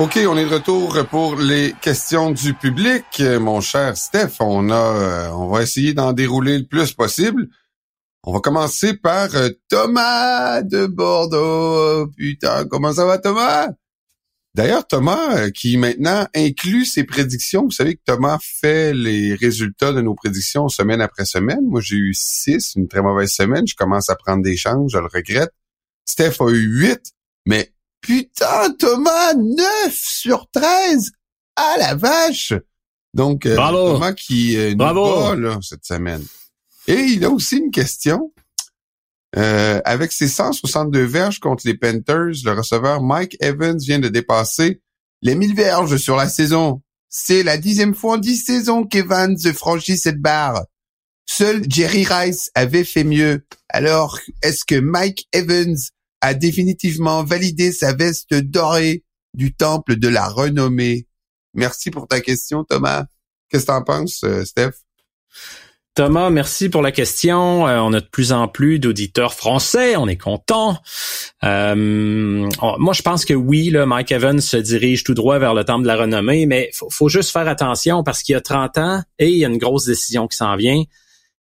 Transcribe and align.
OK, 0.00 0.18
on 0.26 0.36
est 0.36 0.44
de 0.44 0.52
retour 0.52 1.06
pour 1.08 1.36
les 1.36 1.72
questions 1.80 2.32
du 2.32 2.52
public. 2.52 3.04
Mon 3.20 3.60
cher 3.60 3.96
Steph, 3.96 4.40
on 4.40 4.68
a, 4.70 4.74
euh, 4.74 5.28
on 5.28 5.46
va 5.46 5.62
essayer 5.62 5.94
d'en 5.94 6.12
dérouler 6.12 6.58
le 6.58 6.66
plus 6.66 6.92
possible. 6.92 7.46
On 8.24 8.32
va 8.32 8.40
commencer 8.40 8.94
par 8.94 9.32
euh, 9.36 9.50
Thomas 9.68 10.62
de 10.62 10.86
Bordeaux. 10.86 12.08
Putain, 12.08 12.66
comment 12.66 12.92
ça 12.92 13.04
va 13.04 13.18
Thomas? 13.18 13.68
D'ailleurs, 14.56 14.84
Thomas, 14.84 15.36
euh, 15.36 15.50
qui 15.50 15.76
maintenant 15.76 16.26
inclut 16.34 16.86
ses 16.86 17.04
prédictions. 17.04 17.62
Vous 17.62 17.70
savez 17.70 17.94
que 17.94 18.02
Thomas 18.04 18.38
fait 18.42 18.94
les 18.94 19.36
résultats 19.36 19.92
de 19.92 20.00
nos 20.00 20.16
prédictions 20.16 20.68
semaine 20.68 21.02
après 21.02 21.24
semaine. 21.24 21.64
Moi, 21.68 21.80
j'ai 21.80 21.96
eu 21.96 22.14
six, 22.14 22.74
une 22.74 22.88
très 22.88 23.00
mauvaise 23.00 23.30
semaine. 23.30 23.64
Je 23.68 23.76
commence 23.76 24.10
à 24.10 24.16
prendre 24.16 24.42
des 24.42 24.56
chances, 24.56 24.90
je 24.90 24.98
le 24.98 25.06
regrette. 25.06 25.52
Steph 26.04 26.40
a 26.40 26.50
eu 26.50 26.66
huit, 26.66 27.12
mais 27.46 27.73
putain, 28.04 28.70
Thomas, 28.78 29.34
9 29.34 29.92
sur 29.92 30.46
13! 30.52 31.10
À 31.56 31.76
la 31.78 31.94
vache! 31.94 32.52
Donc, 33.14 33.46
euh, 33.46 33.56
Thomas 33.56 34.12
qui 34.12 34.58
euh, 34.58 34.72
nous 34.72 34.76
bat, 34.76 35.34
là, 35.36 35.58
cette 35.62 35.84
semaine. 35.84 36.22
Et 36.86 37.00
il 37.00 37.24
a 37.24 37.30
aussi 37.30 37.56
une 37.56 37.70
question. 37.70 38.32
Euh, 39.36 39.80
avec 39.84 40.12
ses 40.12 40.28
162 40.28 41.02
verges 41.04 41.40
contre 41.40 41.66
les 41.66 41.76
Panthers, 41.76 42.34
le 42.44 42.52
receveur 42.52 43.02
Mike 43.02 43.36
Evans 43.40 43.78
vient 43.78 43.98
de 43.98 44.08
dépasser 44.08 44.80
les 45.22 45.34
1000 45.34 45.56
verges 45.56 45.96
sur 45.96 46.16
la 46.16 46.28
saison. 46.28 46.82
C'est 47.08 47.42
la 47.42 47.56
dixième 47.56 47.94
fois 47.94 48.14
en 48.14 48.18
dix 48.18 48.36
saisons 48.36 48.84
qu'Evans 48.84 49.52
franchit 49.54 49.96
cette 49.96 50.20
barre. 50.20 50.62
Seul 51.26 51.64
Jerry 51.68 52.04
Rice 52.04 52.50
avait 52.54 52.84
fait 52.84 53.02
mieux. 53.02 53.44
Alors, 53.70 54.20
est-ce 54.42 54.64
que 54.64 54.78
Mike 54.78 55.26
Evans 55.32 55.76
a 56.20 56.34
définitivement 56.34 57.24
validé 57.24 57.72
sa 57.72 57.92
veste 57.92 58.34
dorée 58.34 59.04
du 59.34 59.54
temple 59.54 59.96
de 59.96 60.08
la 60.08 60.28
renommée? 60.28 61.06
Merci 61.54 61.90
pour 61.90 62.08
ta 62.08 62.20
question, 62.20 62.64
Thomas. 62.64 63.06
Qu'est-ce 63.48 63.66
que 63.66 63.72
t'en 63.72 63.82
penses, 63.82 64.22
euh, 64.24 64.44
Steph? 64.44 64.72
Thomas, 65.94 66.28
merci 66.28 66.68
pour 66.68 66.82
la 66.82 66.90
question. 66.90 67.68
Euh, 67.68 67.78
on 67.78 67.92
a 67.92 68.00
de 68.00 68.06
plus 68.06 68.32
en 68.32 68.48
plus 68.48 68.80
d'auditeurs 68.80 69.32
français, 69.32 69.94
on 69.94 70.08
est 70.08 70.16
content. 70.16 70.76
Euh, 71.44 71.76
moi, 71.76 72.92
je 72.92 73.02
pense 73.02 73.24
que 73.24 73.32
oui, 73.32 73.70
là, 73.70 73.86
Mike 73.86 74.10
Evans 74.10 74.40
se 74.40 74.56
dirige 74.56 75.04
tout 75.04 75.14
droit 75.14 75.38
vers 75.38 75.54
le 75.54 75.64
temple 75.64 75.82
de 75.82 75.86
la 75.86 75.96
renommée, 75.96 76.46
mais 76.46 76.70
faut, 76.74 76.90
faut 76.90 77.08
juste 77.08 77.30
faire 77.30 77.46
attention 77.46 78.02
parce 78.02 78.24
qu'il 78.24 78.32
y 78.32 78.36
a 78.36 78.40
30 78.40 78.78
ans 78.78 79.02
et 79.20 79.28
il 79.28 79.38
y 79.38 79.44
a 79.44 79.48
une 79.48 79.58
grosse 79.58 79.84
décision 79.84 80.26
qui 80.26 80.36
s'en 80.36 80.56
vient. 80.56 80.82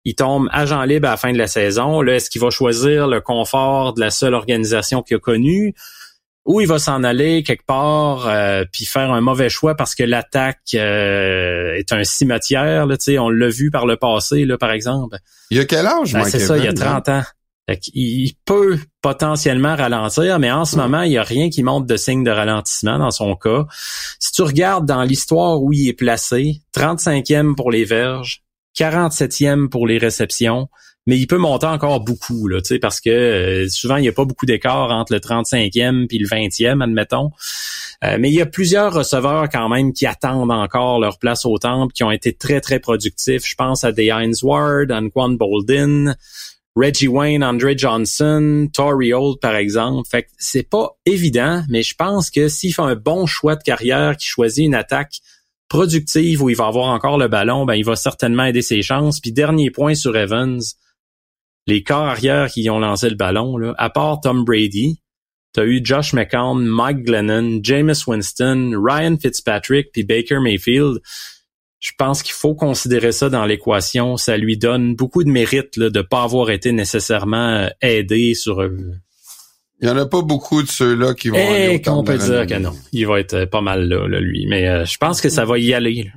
Il 0.06 0.16
tombe 0.16 0.48
agent 0.52 0.82
libre 0.84 1.08
à 1.08 1.12
la 1.12 1.18
fin 1.18 1.34
de 1.34 1.38
la 1.38 1.48
saison. 1.48 2.02
Là, 2.02 2.16
est-ce 2.16 2.30
qu'il 2.30 2.42
va 2.42 2.50
choisir 2.50 3.08
le 3.08 3.22
confort 3.22 3.94
de 3.94 4.00
la 4.00 4.12
seule 4.12 4.34
organisation 4.34 5.02
qu'il 5.02 5.18
a 5.18 5.20
connue? 5.20 5.76
ou 6.50 6.62
il 6.62 6.68
va 6.68 6.80
s'en 6.80 7.04
aller 7.04 7.44
quelque 7.44 7.66
part 7.66 8.28
euh, 8.28 8.66
puis 8.72 8.84
faire 8.86 9.12
un 9.12 9.22
mauvais 9.22 9.50
choix 9.50 9.76
parce 9.76 9.94
que 9.94 10.02
l'attaque 10.02 10.62
euh, 10.74 11.76
est 11.76 11.94
un 11.94 12.04
cimetière. 12.04 12.88
Là, 12.88 12.96
on 13.20 13.30
l'a 13.30 13.50
vu 13.50 13.70
par 13.70 13.86
le 13.86 13.98
passé, 13.98 14.46
là, 14.46 14.58
par 14.58 14.72
exemple. 14.72 15.18
Il 15.52 15.58
y 15.58 15.60
a 15.60 15.66
quel 15.66 15.86
âge, 15.86 16.14
ben, 16.14 16.24
C'est 16.24 16.40
ça, 16.40 16.58
il 16.58 16.64
y 16.64 16.68
a 16.68 16.74
30 16.74 17.10
ans. 17.10 17.24
il 17.94 18.34
peut 18.46 18.80
potentiellement 19.04 19.76
ralentir, 19.76 20.40
mais 20.40 20.52
en 20.52 20.66
ce 20.66 20.76
moment, 20.76 21.04
il 21.04 21.10
n'y 21.10 21.20
a 21.20 21.24
rien 21.24 21.52
qui 21.52 21.62
montre 21.62 21.86
de 21.86 21.98
signe 21.98 22.24
de 22.24 22.32
ralentissement 22.32 22.98
dans 22.98 23.12
son 23.12 23.36
cas. 23.36 23.68
Si 24.20 24.32
tu 24.32 24.42
regardes 24.42 24.88
dans 24.88 25.04
l'histoire 25.04 25.62
où 25.62 25.72
il 25.72 25.88
est 25.88 25.94
placé, 25.94 26.62
35e 26.76 27.54
pour 27.54 27.70
les 27.70 27.86
verges, 27.86 28.44
47e 28.78 29.70
pour 29.70 29.88
les 29.88 29.98
réceptions, 29.98 30.70
mais 31.08 31.18
il 31.18 31.28
peut 31.28 31.38
monter 31.38 31.66
encore 31.66 32.02
beaucoup, 32.02 32.48
là, 32.48 32.60
parce 32.82 33.02
que 33.02 33.10
euh, 33.10 33.68
souvent, 33.68 33.98
il 33.98 34.04
n'y 34.04 34.10
a 34.10 34.14
pas 34.14 34.26
beaucoup 34.26 34.46
d'écart 34.46 34.92
entre 34.92 35.14
le 35.14 35.20
35e 35.20 36.08
puis 36.08 36.20
le 36.20 36.28
20e, 36.28 36.84
admettons. 36.84 37.32
Euh, 38.04 38.18
mais 38.20 38.30
il 38.30 38.36
y 38.36 38.42
a 38.42 38.46
plusieurs 38.46 38.94
receveurs 38.94 39.50
quand 39.50 39.70
même 39.70 39.92
qui 39.92 40.06
attendent 40.06 40.52
encore 40.52 41.00
leur 41.00 41.18
place 41.18 41.46
au 41.46 41.58
temple, 41.58 41.94
qui 41.94 42.04
ont 42.04 42.12
été 42.12 42.34
très, 42.34 42.62
très 42.62 42.80
productifs. 42.80 43.44
Je 43.46 43.56
pense 43.56 43.84
à 43.84 43.92
Des 43.92 44.12
Ward, 44.44 44.92
Anquan 44.92 45.30
Bolden, 45.30 46.16
Reggie 46.76 47.08
Wayne, 47.08 47.44
Andre 47.44 47.74
Johnson, 47.76 48.70
Tory 48.72 49.12
Holt, 49.12 49.42
par 49.42 49.56
exemple. 49.56 50.08
Fait 50.08 50.24
que 50.24 50.30
c'est 50.38 50.70
pas 50.70 50.98
évident, 51.06 51.64
mais 51.70 51.82
je 51.82 51.96
pense 51.96 52.30
que 52.30 52.48
s'il 52.48 52.74
fait 52.74 52.84
un 52.84 52.96
bon 52.96 53.26
choix 53.26 53.56
de 53.56 53.64
carrière, 53.64 54.16
qui 54.16 54.28
choisit 54.28 54.66
une 54.66 54.76
attaque 54.76 55.20
productive 55.70 56.42
où 56.42 56.50
il 56.50 56.56
va 56.56 56.68
avoir 56.68 56.88
encore 56.88 57.18
le 57.18 57.28
ballon, 57.28 57.66
ben 57.66 57.76
il 57.76 57.86
va 57.86 57.96
certainement 57.96 58.46
aider 58.46 58.62
ses 58.62 58.82
chances. 58.82 59.20
Puis 59.20 59.32
dernier 59.32 59.72
point 59.72 59.96
sur 59.96 60.18
Evans, 60.18 60.60
les 61.68 61.84
corps 61.84 62.08
arrière 62.08 62.50
qui 62.52 62.70
ont 62.70 62.80
lancé 62.80 63.10
le 63.10 63.16
ballon, 63.16 63.58
là, 63.58 63.76
à 63.78 63.90
part 63.90 64.20
Tom 64.22 64.44
Brady, 64.44 65.00
tu 65.54 65.62
eu 65.62 65.82
Josh 65.84 66.14
McCown, 66.14 66.64
Mike 66.64 67.04
Glennon, 67.04 67.60
Jameis 67.64 68.04
Winston, 68.06 68.74
Ryan 68.76 69.18
Fitzpatrick, 69.18 69.92
puis 69.92 70.04
Baker 70.04 70.40
Mayfield. 70.40 71.00
Je 71.80 71.92
pense 71.98 72.22
qu'il 72.22 72.34
faut 72.34 72.56
considérer 72.56 73.12
ça 73.12 73.30
dans 73.30 73.46
l'équation. 73.46 74.18
Ça 74.18 74.38
lui 74.38 74.58
donne 74.58 74.96
beaucoup 74.96 75.24
de 75.24 75.30
mérite 75.30 75.80
de 75.80 76.02
pas 76.02 76.24
avoir 76.24 76.50
été 76.50 76.72
nécessairement 76.72 77.56
euh, 77.56 77.70
aidé 77.82 78.34
sur... 78.36 78.60
Il 79.82 79.88
y 79.88 79.92
en 79.92 79.98
a 79.98 80.06
pas 80.06 80.22
beaucoup 80.22 80.62
de 80.62 80.68
ceux-là 80.68 81.14
qui 81.14 81.30
vont 81.30 81.38
aller 81.38 81.82
eh, 81.86 81.90
on 81.90 82.04
peut 82.04 82.18
dire 82.18 82.46
que 82.46 82.56
non. 82.56 82.76
Il 82.92 83.08
va 83.08 83.20
être 83.20 83.34
euh, 83.34 83.46
pas 83.46 83.62
mal 83.62 83.88
là, 83.88 84.08
lui. 84.20 84.46
Mais 84.48 84.68
euh, 84.68 84.86
je 84.86 84.98
pense 84.98 85.22
que 85.22 85.30
ça 85.30 85.46
va 85.46 85.58
y 85.58 85.74
aller. 85.74 86.12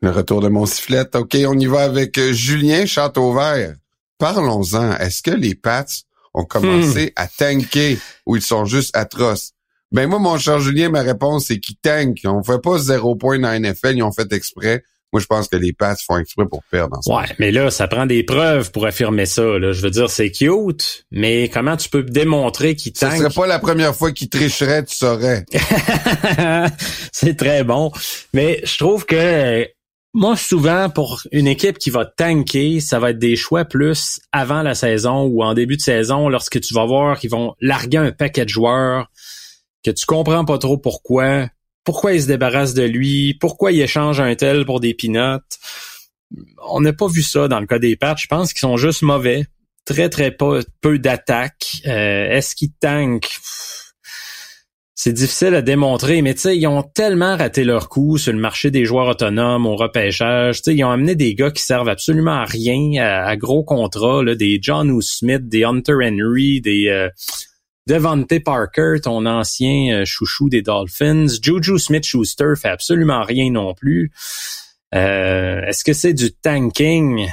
Le 0.00 0.10
retour 0.10 0.40
de 0.40 0.48
mon 0.48 0.64
sifflet. 0.64 1.04
OK, 1.14 1.36
on 1.46 1.58
y 1.58 1.66
va 1.66 1.82
avec 1.82 2.16
euh, 2.16 2.32
Julien 2.32 2.86
Châteauvert. 2.86 3.74
Parlons-en. 4.18 4.96
Est-ce 4.96 5.22
que 5.22 5.30
les 5.30 5.54
Pats 5.54 5.84
ont 6.32 6.44
commencé 6.44 7.06
hmm. 7.06 7.12
à 7.16 7.28
tanker 7.28 7.98
ou 8.24 8.36
ils 8.36 8.42
sont 8.42 8.64
juste 8.64 8.96
atroces? 8.96 9.52
Ben 9.92 10.08
moi, 10.08 10.18
mon 10.18 10.38
cher 10.38 10.58
Julien, 10.58 10.88
ma 10.88 11.02
réponse 11.02 11.46
c'est 11.46 11.60
qu'ils 11.60 11.76
tankent. 11.76 12.20
On 12.24 12.42
fait 12.42 12.60
pas 12.60 12.78
zéro 12.78 13.14
point 13.14 13.38
dans 13.38 13.48
la 13.48 13.60
NFL, 13.60 13.96
ils 13.96 14.02
ont 14.02 14.12
fait 14.12 14.32
exprès. 14.32 14.82
Moi, 15.12 15.20
je 15.20 15.26
pense 15.26 15.48
que 15.48 15.56
les 15.56 15.72
Pats 15.72 15.96
font 15.96 16.18
exprès 16.18 16.46
pour 16.46 16.62
perdre. 16.64 16.98
ouais, 17.06 17.24
mais 17.38 17.50
là, 17.52 17.70
ça 17.70 17.88
prend 17.88 18.06
des 18.06 18.24
preuves 18.24 18.70
pour 18.72 18.86
affirmer 18.86 19.26
ça. 19.26 19.58
Là. 19.58 19.72
Je 19.72 19.80
veux 19.80 19.90
dire, 19.90 20.10
c'est 20.10 20.30
cute, 20.30 21.06
mais 21.10 21.48
comment 21.48 21.76
tu 21.76 21.88
peux 21.88 22.02
démontrer 22.02 22.74
qu'ils 22.74 22.92
tankent? 22.92 23.12
Ce 23.12 23.18
serait 23.18 23.34
pas 23.34 23.46
la 23.46 23.58
première 23.58 23.94
fois 23.94 24.12
qu'ils 24.12 24.28
tricheraient, 24.28 24.84
tu 24.84 24.96
saurais. 24.96 25.44
c'est 27.12 27.36
très 27.36 27.64
bon. 27.64 27.92
Mais 28.34 28.60
je 28.64 28.76
trouve 28.78 29.06
que 29.06 29.66
moi, 30.12 30.34
souvent, 30.34 30.88
pour 30.88 31.22
une 31.30 31.46
équipe 31.46 31.78
qui 31.78 31.90
va 31.90 32.06
tanker, 32.06 32.80
ça 32.80 32.98
va 32.98 33.10
être 33.10 33.18
des 33.18 33.36
choix 33.36 33.66
plus 33.66 34.18
avant 34.32 34.62
la 34.62 34.74
saison 34.74 35.24
ou 35.24 35.42
en 35.42 35.52
début 35.52 35.76
de 35.76 35.82
saison, 35.82 36.30
lorsque 36.30 36.58
tu 36.60 36.72
vas 36.72 36.86
voir 36.86 37.18
qu'ils 37.18 37.30
vont 37.30 37.54
larguer 37.60 37.98
un 37.98 38.12
paquet 38.12 38.44
de 38.44 38.48
joueurs 38.48 39.10
que 39.84 39.90
tu 39.90 40.06
comprends 40.06 40.46
pas 40.46 40.56
trop 40.56 40.78
pourquoi, 40.78 41.48
pourquoi 41.86 42.12
ils 42.12 42.22
se 42.22 42.26
débarrassent 42.26 42.74
de 42.74 42.82
lui, 42.82 43.34
pourquoi 43.34 43.72
ils 43.72 43.80
échangent 43.80 44.20
un 44.20 44.34
tel 44.34 44.66
pour 44.66 44.80
des 44.80 44.92
pinottes. 44.92 45.58
On 46.68 46.80
n'a 46.80 46.92
pas 46.92 47.06
vu 47.06 47.22
ça 47.22 47.46
dans 47.46 47.60
le 47.60 47.66
cas 47.66 47.78
des 47.78 47.96
Pats. 47.96 48.16
Je 48.18 48.26
pense 48.26 48.52
qu'ils 48.52 48.60
sont 48.60 48.76
juste 48.76 49.02
mauvais. 49.02 49.46
Très, 49.84 50.08
très 50.08 50.32
peu, 50.32 50.64
d'attaques. 50.98 51.76
Euh, 51.86 52.30
est-ce 52.32 52.54
qu'ils 52.56 52.72
tankent? 52.72 53.38
c'est 54.98 55.12
difficile 55.12 55.54
à 55.54 55.62
démontrer, 55.62 56.22
mais 56.22 56.34
tu 56.34 56.48
ils 56.48 56.66
ont 56.66 56.82
tellement 56.82 57.36
raté 57.36 57.62
leur 57.62 57.88
coup 57.88 58.16
sur 58.16 58.32
le 58.32 58.40
marché 58.40 58.72
des 58.72 58.86
joueurs 58.86 59.08
autonomes, 59.08 59.66
au 59.66 59.76
repêchage. 59.76 60.62
Tu 60.62 60.72
ils 60.72 60.82
ont 60.84 60.90
amené 60.90 61.14
des 61.14 61.34
gars 61.34 61.50
qui 61.50 61.62
servent 61.62 61.90
absolument 61.90 62.32
à 62.32 62.44
rien, 62.44 63.00
à, 63.00 63.36
gros 63.36 63.62
contrats, 63.62 64.24
des 64.34 64.58
John 64.60 64.90
ou 64.90 65.02
Smith, 65.02 65.48
des 65.48 65.64
Hunter 65.64 65.98
Henry, 66.02 66.60
des 66.62 66.88
euh, 66.88 67.08
Devante 67.86 68.42
Parker, 68.42 68.96
ton 69.00 69.26
ancien 69.26 70.00
euh, 70.00 70.04
chouchou 70.04 70.48
des 70.48 70.60
Dolphins. 70.60 71.26
Juju 71.40 71.78
Smith-Schuster 71.78 72.54
fait 72.60 72.68
absolument 72.68 73.22
rien 73.22 73.50
non 73.50 73.74
plus. 73.74 74.10
Euh, 74.94 75.60
est-ce 75.66 75.84
que 75.84 75.92
c'est 75.92 76.12
du 76.12 76.32
tanking? 76.32 77.28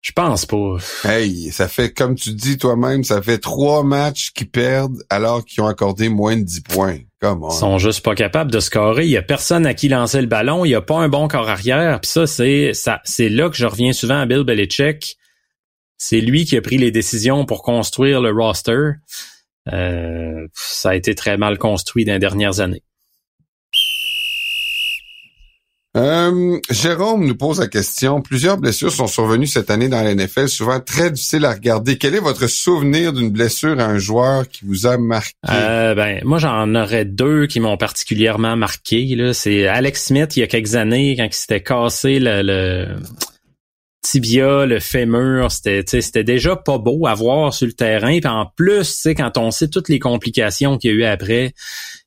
Je 0.00 0.10
pense 0.10 0.46
pas. 0.46 0.78
Hey, 1.04 1.52
ça 1.52 1.68
fait, 1.68 1.92
comme 1.92 2.16
tu 2.16 2.32
dis 2.32 2.58
toi-même, 2.58 3.04
ça 3.04 3.22
fait 3.22 3.38
trois 3.38 3.84
matchs 3.84 4.32
qui 4.32 4.44
perdent 4.44 5.04
alors 5.10 5.44
qu'ils 5.44 5.62
ont 5.62 5.68
accordé 5.68 6.08
moins 6.08 6.36
de 6.36 6.42
10 6.42 6.62
points. 6.62 6.98
Come 7.20 7.46
Ils 7.52 7.54
sont 7.54 7.78
juste 7.78 8.04
pas 8.04 8.16
capables 8.16 8.50
de 8.50 8.58
scorer. 8.58 9.04
Il 9.04 9.10
y 9.10 9.16
a 9.16 9.22
personne 9.22 9.64
à 9.64 9.74
qui 9.74 9.88
lancer 9.88 10.20
le 10.20 10.26
ballon. 10.26 10.64
Il 10.64 10.70
y 10.70 10.74
a 10.74 10.80
pas 10.80 10.96
un 10.96 11.08
bon 11.08 11.28
corps 11.28 11.48
arrière. 11.48 12.00
Puis 12.00 12.10
ça, 12.10 12.26
c'est 12.26 12.74
ça, 12.74 13.00
c'est 13.04 13.28
là 13.28 13.48
que 13.48 13.54
je 13.56 13.64
reviens 13.64 13.92
souvent 13.92 14.18
à 14.18 14.26
Bill 14.26 14.42
Belichick. 14.42 15.18
C'est 16.04 16.20
lui 16.20 16.44
qui 16.44 16.56
a 16.56 16.60
pris 16.60 16.78
les 16.78 16.90
décisions 16.90 17.44
pour 17.44 17.62
construire 17.62 18.20
le 18.20 18.32
roster. 18.32 18.94
Euh, 19.72 20.48
ça 20.52 20.90
a 20.90 20.94
été 20.96 21.14
très 21.14 21.36
mal 21.36 21.58
construit 21.58 22.04
dans 22.04 22.14
les 22.14 22.18
dernières 22.18 22.58
années. 22.58 22.82
Euh, 25.96 26.58
Jérôme 26.70 27.24
nous 27.24 27.36
pose 27.36 27.60
la 27.60 27.68
question. 27.68 28.20
Plusieurs 28.20 28.58
blessures 28.58 28.90
sont 28.90 29.06
survenues 29.06 29.46
cette 29.46 29.70
année 29.70 29.88
dans 29.88 30.02
la 30.02 30.12
NFL, 30.12 30.48
souvent 30.48 30.80
très 30.80 31.12
difficiles 31.12 31.44
à 31.44 31.52
regarder. 31.52 31.96
Quel 31.98 32.16
est 32.16 32.20
votre 32.20 32.48
souvenir 32.48 33.12
d'une 33.12 33.30
blessure 33.30 33.78
à 33.78 33.84
un 33.84 33.98
joueur 33.98 34.48
qui 34.48 34.64
vous 34.64 34.88
a 34.88 34.98
marqué? 34.98 35.36
Euh, 35.50 35.94
ben, 35.94 36.20
moi, 36.24 36.38
j'en 36.38 36.74
aurais 36.74 37.04
deux 37.04 37.46
qui 37.46 37.60
m'ont 37.60 37.76
particulièrement 37.76 38.56
marqué. 38.56 39.30
C'est 39.34 39.68
Alex 39.68 40.06
Smith, 40.06 40.36
il 40.36 40.40
y 40.40 40.42
a 40.42 40.48
quelques 40.48 40.74
années, 40.74 41.14
quand 41.16 41.26
il 41.26 41.32
s'était 41.32 41.62
cassé 41.62 42.18
le, 42.18 42.96
tibia, 44.02 44.66
le 44.66 44.80
fémur, 44.80 45.50
c'était, 45.50 45.84
c'était 46.00 46.24
déjà 46.24 46.56
pas 46.56 46.78
beau 46.78 47.06
à 47.06 47.14
voir 47.14 47.54
sur 47.54 47.66
le 47.66 47.72
terrain. 47.72 48.18
Puis 48.18 48.28
en 48.28 48.46
plus, 48.46 49.06
quand 49.16 49.38
on 49.38 49.50
sait 49.50 49.68
toutes 49.68 49.88
les 49.88 50.00
complications 50.00 50.76
qu'il 50.76 50.90
y 50.90 50.94
a 50.94 50.96
eu 50.96 51.04
après, 51.04 51.54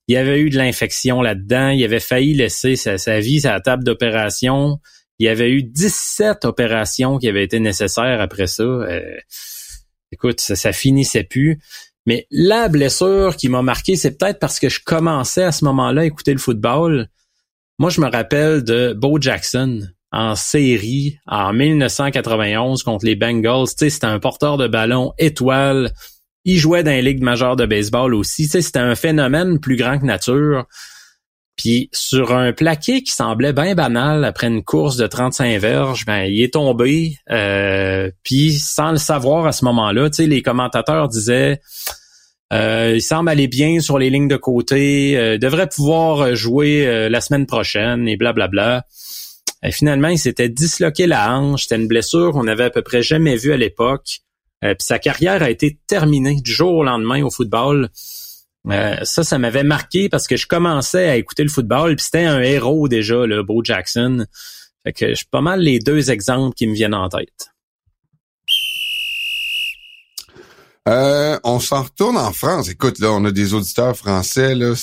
il 0.08 0.14
y 0.14 0.18
avait 0.18 0.40
eu 0.40 0.50
de 0.50 0.58
l'infection 0.58 1.22
là-dedans. 1.22 1.70
Il 1.70 1.84
avait 1.84 2.00
failli 2.00 2.34
laisser 2.36 2.76
sa, 2.76 3.20
vie 3.20 3.40
la 3.40 3.62
table 3.62 3.84
d'opération. 3.84 4.80
Il 5.20 5.26
y 5.26 5.30
avait 5.30 5.50
eu 5.50 5.64
17 5.64 6.46
opérations 6.46 7.18
qui 7.18 7.30
avaient 7.30 7.44
été 7.44 7.60
nécessaires 7.60 8.20
après 8.22 8.48
ça. 8.48 8.64
Euh, 8.64 9.18
écoute, 10.12 10.42
ça, 10.42 10.56
ça 10.56 10.74
finissait 10.74 11.24
plus. 11.24 11.60
Mais 12.06 12.28
la 12.30 12.68
blessure 12.68 13.36
qui 13.36 13.50
m'a 13.50 13.62
marqué, 13.62 13.96
c'est 13.96 14.18
peut-être 14.18 14.40
parce 14.40 14.60
que 14.60 14.70
je 14.70 14.82
commençais 14.84 15.44
à 15.44 15.52
ce 15.52 15.66
moment-là 15.66 16.02
à 16.02 16.06
écouter 16.06 16.34
le 16.34 16.40
football. 16.40 17.08
Moi, 17.80 17.90
je 17.90 18.02
me 18.02 18.08
rappelle 18.08 18.64
de 18.64 18.94
Bo 18.94 19.20
Jackson 19.20 19.88
en 20.12 20.36
série 20.36 21.18
en 21.28 21.54
1991 21.54 22.84
contre 22.84 23.06
les 23.06 23.16
Bengals. 23.16 23.68
Tu 23.70 23.76
sais, 23.78 23.90
c'était 23.90 24.06
un 24.06 24.20
porteur 24.20 24.58
de 24.58 24.68
ballon 24.68 25.14
étoile 25.18 25.92
il 26.46 26.60
jouait 26.60 26.84
dans 26.84 26.92
les 26.92 27.02
ligues 27.02 27.24
majeures 27.24 27.56
de 27.56 27.66
baseball 27.66 28.14
aussi. 28.14 28.48
c'était 28.48 28.80
un 28.80 28.96
phénomène 28.96 29.60
plus 29.60 29.76
grand 29.76 30.00
que 30.00 30.06
nature. 30.06 30.66
Puis 31.58 31.90
sur 31.92 32.34
un 32.34 32.54
plaqué 32.54 33.02
qui 33.02 33.12
semblait 33.12 33.54
bien 33.54 33.76
banal 33.76 34.26
après 34.26 34.48
une 34.48 34.64
course 34.64 34.98
de 34.98 35.08
35 35.08 35.58
verges, 35.60 36.06
ben 36.06 36.24
il 36.24 36.44
est 36.44 36.54
tombé. 36.54 37.18
Euh, 37.32 38.12
puis 38.24 38.54
sans 38.54 38.92
le 38.92 38.98
savoir 38.98 39.48
à 39.48 39.54
ce 39.54 39.66
moment-là, 39.66 40.10
tu 40.10 40.18
sais, 40.18 40.28
les 40.28 40.42
commentateurs 40.42 41.08
disaient 41.08 41.62
euh, 42.54 42.94
il 42.96 43.02
semble 43.02 43.30
aller 43.30 43.48
bien 43.48 43.80
sur 43.80 43.98
les 43.98 44.10
lignes 44.12 44.28
de 44.28 44.36
côté, 44.36 45.18
euh, 45.18 45.38
devrait 45.40 45.68
pouvoir 45.68 46.36
jouer 46.36 46.86
euh, 46.86 47.10
la 47.10 47.22
semaine 47.22 47.48
prochaine 47.48 48.08
et 48.08 48.18
blablabla. 48.18 48.86
Finalement, 49.72 50.10
il 50.10 50.20
s'était 50.20 50.50
disloqué 50.50 51.08
la 51.08 51.36
hanche. 51.36 51.64
C'était 51.64 51.76
une 51.76 51.88
blessure 51.88 52.32
qu'on 52.32 52.48
avait 52.48 52.66
à 52.66 52.70
peu 52.70 52.82
près 52.82 53.02
jamais 53.02 53.36
vue 53.36 53.54
à 53.54 53.58
l'époque. 53.58 54.20
Euh, 54.64 54.74
puis 54.74 54.86
sa 54.86 55.00
carrière 55.00 55.44
a 55.44 55.50
été 55.50 55.80
terminée 55.88 56.42
du 56.42 56.52
jour 56.52 56.74
au 56.74 56.84
lendemain 56.84 57.24
au 57.24 57.30
football. 57.30 57.90
Euh, 58.70 58.96
ça, 59.04 59.24
ça 59.24 59.38
m'avait 59.38 59.64
marqué 59.64 60.10
parce 60.10 60.28
que 60.28 60.38
je 60.38 60.48
commençais 60.48 61.10
à 61.10 61.16
écouter 61.18 61.44
le 61.44 61.50
football, 61.50 61.96
puis 61.96 62.06
c'était 62.06 62.26
un 62.26 62.42
héros 62.42 62.88
déjà, 62.88 63.26
le 63.26 63.44
Bo 63.44 63.64
Jackson. 63.64 64.26
Fait 64.84 64.94
que 64.94 65.14
j'ai 65.14 65.26
pas 65.30 65.42
mal 65.42 65.62
les 65.62 65.80
deux 65.80 66.10
exemples 66.10 66.56
qui 66.56 66.68
me 66.68 66.74
viennent 66.74 66.96
en 66.96 67.10
tête. 67.10 67.52
Euh, 70.88 71.40
on 71.44 71.60
s'en 71.60 71.84
retourne 71.84 72.18
en 72.18 72.32
France. 72.32 72.70
Écoute, 72.70 73.00
là, 73.00 73.12
on 73.12 73.26
a 73.26 73.32
des 73.32 73.56
auditeurs 73.56 73.98
français, 73.98 74.54
là. 74.54 74.74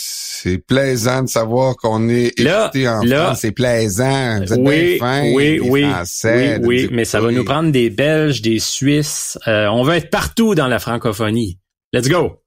C'est 0.43 0.59
plaisant 0.59 1.23
de 1.23 1.29
savoir 1.29 1.77
qu'on 1.77 2.09
est 2.09 2.33
écouté 2.37 2.89
en 2.89 3.01
France. 3.01 3.39
C'est 3.41 3.53
plaisant. 3.53 4.41
Vous 4.45 4.53
êtes 4.53 4.59
oui, 4.59 4.99
bien 4.99 5.23
oui, 5.33 5.61
oui, 5.63 5.87
oui, 6.25 6.57
oui, 6.63 6.89
mais 6.91 7.05
ça 7.05 7.21
va 7.21 7.31
nous 7.31 7.45
prendre 7.45 7.71
des 7.71 7.91
Belges, 7.91 8.43
des 8.43 8.59
Suisses. 8.59 9.39
Euh, 9.47 9.69
on 9.69 9.85
va 9.85 9.99
être 9.99 10.11
partout 10.11 10.57
dans 10.57 10.67
la 10.67 10.81
francophonie. 10.81 11.61
Let's 11.93 12.09
go! 12.09 12.41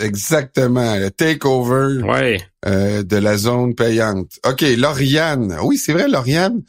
Exactement, 0.00 0.96
le 0.96 1.10
takeover 1.10 2.02
ouais. 2.02 2.40
euh, 2.64 3.02
de 3.02 3.16
la 3.16 3.36
zone 3.36 3.74
payante. 3.74 4.30
OK, 4.46 4.62
Lauriane. 4.62 5.58
Oui, 5.62 5.76
c'est 5.76 5.92
vrai, 5.92 6.08
Lauriane. 6.08 6.62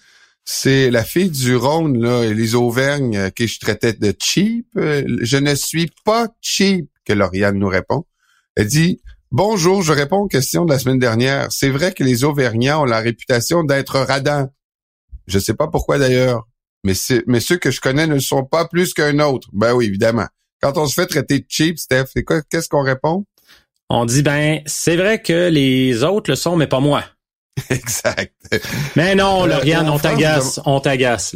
C'est 0.44 0.92
la 0.92 1.06
fille 1.06 1.30
du 1.30 1.56
Rhône, 1.56 2.02
là, 2.02 2.24
et 2.24 2.34
les 2.34 2.54
Auvergnes, 2.54 3.16
euh, 3.16 3.30
que 3.30 3.48
je 3.48 3.60
traitais 3.60 3.94
de 3.94 4.14
cheap. 4.22 4.68
Euh, 4.76 5.04
je 5.22 5.38
ne 5.38 5.56
suis 5.56 5.90
pas 6.04 6.28
cheap, 6.42 6.90
que 7.06 7.14
Lauriane 7.14 7.58
nous 7.58 7.70
répond. 7.70 8.04
Elle 8.58 8.68
dit, 8.68 9.00
bonjour, 9.36 9.82
je 9.82 9.92
réponds 9.92 10.20
aux 10.20 10.28
questions 10.28 10.64
de 10.64 10.72
la 10.72 10.80
semaine 10.80 10.98
dernière. 10.98 11.52
C'est 11.52 11.70
vrai 11.70 11.92
que 11.92 12.06
les 12.06 12.24
Auvergnats 12.24 12.80
ont 12.80 12.86
la 12.86 13.00
réputation 13.00 13.64
d'être 13.64 14.00
radins. 14.00 14.50
Je 15.28 15.40
sais 15.40 15.54
pas 15.54 15.68
pourquoi 15.68 15.98
d'ailleurs, 15.98 16.48
mais, 16.86 16.94
mais 17.28 17.42
ceux 17.42 17.58
que 17.58 17.70
je 17.70 17.82
connais 17.82 18.08
ne 18.08 18.14
le 18.14 18.20
sont 18.22 18.46
pas 18.46 18.66
plus 18.66 18.94
qu'un 18.94 19.20
autre. 19.20 19.50
Ben 19.52 19.74
oui, 19.74 19.88
évidemment. 19.88 20.28
Quand 20.62 20.78
on 20.78 20.88
se 20.88 20.94
fait 20.94 21.06
traiter 21.06 21.40
de 21.40 21.46
cheap, 21.50 21.78
Steph, 21.78 22.06
c'est 22.14 22.24
quoi, 22.24 22.42
qu'est-ce 22.44 22.70
qu'on 22.70 22.82
répond? 22.82 23.26
On 23.90 24.06
dit, 24.06 24.24
ben, 24.24 24.62
c'est 24.66 24.96
vrai 24.96 25.22
que 25.22 25.50
les 25.50 26.04
autres 26.04 26.32
le 26.32 26.38
sont, 26.38 26.56
mais 26.56 26.68
pas 26.68 26.80
moi. 26.80 27.04
exact. 27.70 28.34
Mais 28.96 29.16
non, 29.16 29.44
euh, 29.44 29.48
Lauriane, 29.48 29.90
on 29.90 30.00
t'agace, 30.00 30.62
on 30.66 30.80
t'agace. 30.80 31.36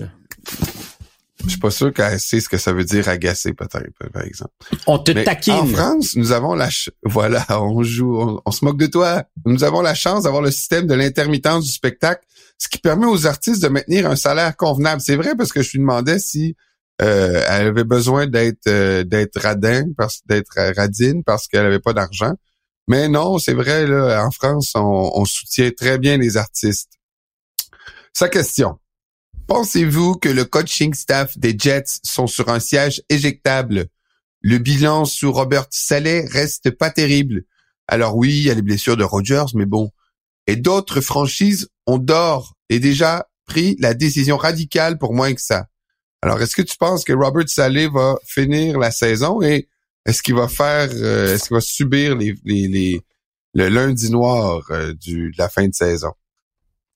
Je 1.46 1.52
suis 1.52 1.60
pas 1.60 1.72
sûr 1.72 1.94
qu'elle 1.94 2.20
sait 2.20 2.40
ce 2.40 2.50
que 2.50 2.58
ça 2.58 2.74
veut 2.74 2.84
dire 2.84 3.08
agacer, 3.08 3.54
peut-être, 3.54 4.10
par 4.12 4.24
exemple. 4.24 4.52
On 4.88 5.00
te 5.00 5.12
taquine. 5.12 5.54
En 5.54 5.66
France, 5.66 6.16
nous 6.16 6.32
avons 6.32 6.54
la 6.54 6.70
voilà, 7.04 7.46
on 7.62 7.82
joue, 7.84 8.40
on, 8.46 8.52
se 8.52 8.66
moque 8.66 8.78
de 8.78 8.88
toi. 8.88 9.24
Nous 9.46 9.64
avons 9.64 9.82
la 9.82 9.94
chance 9.94 10.24
d'avoir 10.24 10.42
le 10.42 10.52
système 10.52 10.86
de 10.86 10.94
l'intermittence 10.94 11.66
du 11.66 11.72
spectacle, 11.72 12.26
ce 12.58 12.68
qui 12.68 12.78
permet 12.80 13.06
aux 13.06 13.26
artistes 13.26 13.62
de 13.62 13.70
maintenir 13.70 14.10
un 14.10 14.16
salaire 14.16 14.56
convenable. 14.58 15.02
C'est 15.02 15.16
vrai 15.16 15.36
parce 15.38 15.54
que 15.54 15.62
je 15.62 15.72
lui 15.72 15.80
demandais 15.80 16.20
si 16.20 16.56
euh, 17.02 17.42
elle 17.48 17.68
avait 17.68 17.86
besoin 17.86 18.28
d'être 18.28 18.68
euh, 18.68 19.06
d'être 19.06 19.40
radin, 19.40 19.86
parce 19.98 20.20
d'être 20.26 20.74
radine 20.76 21.24
parce 21.24 21.48
qu'elle 21.48 21.66
avait 21.66 21.80
pas 21.80 21.94
d'argent. 21.94 22.34
Mais 22.90 23.08
non, 23.08 23.38
c'est 23.38 23.54
vrai, 23.54 23.86
là, 23.86 24.26
en 24.26 24.32
France, 24.32 24.72
on, 24.74 25.24
soutient 25.24 25.70
très 25.70 26.00
bien 26.00 26.18
les 26.18 26.38
artistes. 26.38 26.90
Sa 28.14 28.30
question. 28.30 28.80
Pensez-vous 29.50 30.14
que 30.14 30.30
le 30.30 30.46
coaching 30.46 30.94
staff 30.94 31.36
des 31.36 31.56
Jets 31.58 32.02
sont 32.04 32.28
sur 32.28 32.50
un 32.50 32.60
siège 32.60 33.02
éjectable? 33.10 33.88
Le 34.42 34.60
bilan 34.60 35.06
sous 35.06 35.32
Robert 35.32 35.66
Saleh 35.72 36.28
reste 36.32 36.70
pas 36.70 36.92
terrible. 36.92 37.46
Alors 37.88 38.16
oui, 38.16 38.30
il 38.30 38.44
y 38.44 38.52
a 38.52 38.54
les 38.54 38.62
blessures 38.62 38.96
de 38.96 39.04
Rodgers, 39.04 39.52
mais 39.56 39.66
bon. 39.66 39.90
Et 40.46 40.56
d'autres 40.56 41.02
franchises 41.02 41.68
ont 41.88 41.98
d'or 41.98 42.54
et 42.70 42.80
déjà 42.80 43.28
pris 43.46 43.76
la 43.80 43.96
décision 43.96 44.38
radicale 44.38 45.00
pour 45.00 45.16
moins 45.16 45.34
que 45.34 45.42
ça. 45.42 45.66
Alors, 46.22 46.40
est-ce 46.44 46.56
que 46.56 46.62
tu 46.62 46.78
penses 46.78 47.04
que 47.04 47.14
Robert 47.14 47.50
Saleh 47.50 47.88
va 47.88 48.18
finir 48.24 48.78
la 48.78 48.92
saison 48.92 49.42
et 49.42 49.68
est-ce 50.06 50.22
qu'il 50.22 50.36
va 50.36 50.48
faire, 50.48 50.90
euh, 50.94 51.34
est-ce 51.34 51.48
qu'il 51.48 51.56
va 51.56 51.62
subir 51.62 52.16
les, 52.16 53.02
le 53.56 53.68
lundi 53.68 54.12
noir 54.12 54.62
euh, 54.70 54.94
de 55.08 55.32
la 55.40 55.50
fin 55.50 55.68
de 55.68 55.74
saison? 55.74 56.14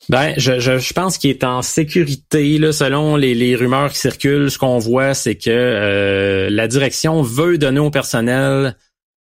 Ben, 0.10 0.33
je, 0.38 0.60
je, 0.60 0.93
pense 0.93 1.17
qu'il 1.17 1.29
est 1.29 1.43
en 1.43 1.62
sécurité. 1.62 2.57
Là, 2.57 2.74
selon 2.74 3.15
les, 3.15 3.33
les 3.33 3.55
rumeurs 3.55 3.91
qui 3.91 4.00
circulent, 4.00 4.51
ce 4.51 4.57
qu'on 4.57 4.77
voit, 4.77 5.13
c'est 5.13 5.36
que 5.36 5.50
euh, 5.50 6.50
la 6.50 6.67
direction 6.67 7.22
veut 7.22 7.57
donner 7.57 7.79
au 7.79 7.89
personnel 7.89 8.75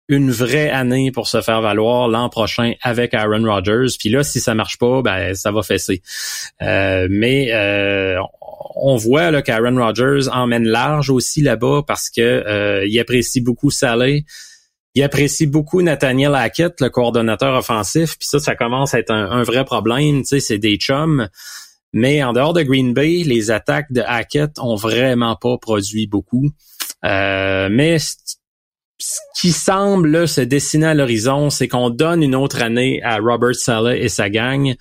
une 0.09 0.31
vraie 0.31 0.69
année 0.69 1.11
pour 1.11 1.27
se 1.27 1.41
faire 1.41 1.61
valoir 1.61 2.07
l'an 2.07 2.27
prochain 2.29 2.73
avec 2.81 3.13
Aaron 3.13 3.43
Rodgers. 3.43 3.95
Puis 3.97 4.09
là, 4.09 4.23
si 4.23 4.39
ça 4.39 4.53
marche 4.53 4.77
pas, 4.77 5.01
ben 5.01 5.33
ça 5.33 5.51
va 5.51 5.61
fesser. 5.63 6.01
mais 6.59 7.51
on 8.75 8.95
voit 8.95 9.31
là, 9.31 9.41
qu'Aaron 9.41 9.75
Rodgers 9.75 10.29
emmène 10.31 10.65
large 10.65 11.09
aussi 11.09 11.41
là-bas 11.41 11.81
parce 11.85 12.09
que 12.09 12.21
euh, 12.21 12.85
il 12.87 12.99
apprécie 12.99 13.41
beaucoup 13.41 13.71
Saleh. 13.71 14.25
Il 14.95 15.03
apprécie 15.03 15.47
beaucoup 15.47 15.81
Nathaniel 15.81 16.35
Hackett, 16.35 16.79
le 16.79 16.89
coordonnateur 16.89 17.55
offensif. 17.55 18.17
Puis 18.17 18.27
ça, 18.27 18.39
ça 18.39 18.55
commence 18.55 18.93
à 18.93 18.99
être 18.99 19.11
un, 19.11 19.43
vrai 19.43 19.65
problème. 19.65 20.21
Tu 20.21 20.27
sais, 20.27 20.39
c'est 20.39 20.59
des 20.59 20.75
chums. 20.75 21.29
Mais 21.93 22.23
en 22.23 22.33
dehors 22.33 22.53
de 22.53 22.61
Green 22.61 22.93
Bay, 22.93 23.23
les 23.25 23.51
attaques 23.51 23.91
de 23.91 24.01
Hackett 24.01 24.59
ont 24.59 24.75
vraiment 24.75 25.35
pas 25.35 25.57
produit 25.57 26.07
beaucoup. 26.07 26.51
Euh, 27.05 27.69
mais 27.71 27.97
ce 27.99 29.19
qui 29.39 29.51
semble 29.51 30.27
se 30.27 30.41
dessiner 30.41 30.87
à 30.87 30.93
l'horizon, 30.93 31.49
c'est 31.49 31.67
qu'on 31.67 31.89
donne 31.89 32.23
une 32.23 32.35
autre 32.35 32.61
année 32.61 33.01
à 33.03 33.17
Robert 33.17 33.55
Saleh 33.55 34.03
et 34.03 34.09
sa 34.09 34.29
gang. 34.29 34.75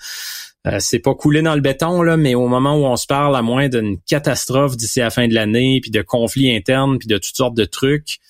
Euh, 0.67 0.77
c'est 0.79 1.01
pas 1.01 1.15
coulé 1.15 1.43
dans 1.43 1.55
le 1.55 1.61
béton, 1.61 2.03
là, 2.03 2.17
mais 2.17 2.35
au 2.35 2.47
moment 2.47 2.77
où 2.77 2.85
on 2.85 2.97
se 2.97 3.07
parle, 3.07 3.35
à 3.35 3.43
moins 3.43 3.69
d'une 3.69 3.99
catastrophe 4.03 4.77
d'ici 4.77 5.01
la 5.01 5.11
fin 5.11 5.27
de 5.27 5.35
l'année, 5.35 5.81
puis 5.83 5.91
de 5.91 6.03
conflits 6.03 6.55
internes, 6.55 6.99
puis 6.99 7.09
de 7.09 7.17
toutes 7.17 7.37
sortes 7.37 7.57
de 7.57 7.65
trucs, 7.65 8.21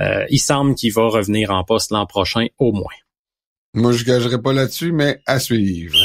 euh, 0.00 0.24
il 0.30 0.38
semble 0.38 0.74
qu'il 0.74 0.92
va 0.92 1.08
revenir 1.08 1.50
en 1.50 1.64
poste 1.64 1.90
l'an 1.90 2.06
prochain 2.06 2.46
au 2.58 2.72
moins. 2.72 2.94
Moi, 3.74 3.92
je 3.92 4.04
gagerai 4.04 4.40
pas 4.40 4.52
là-dessus, 4.52 4.92
mais 4.92 5.20
à 5.26 5.38
suivre. 5.38 5.98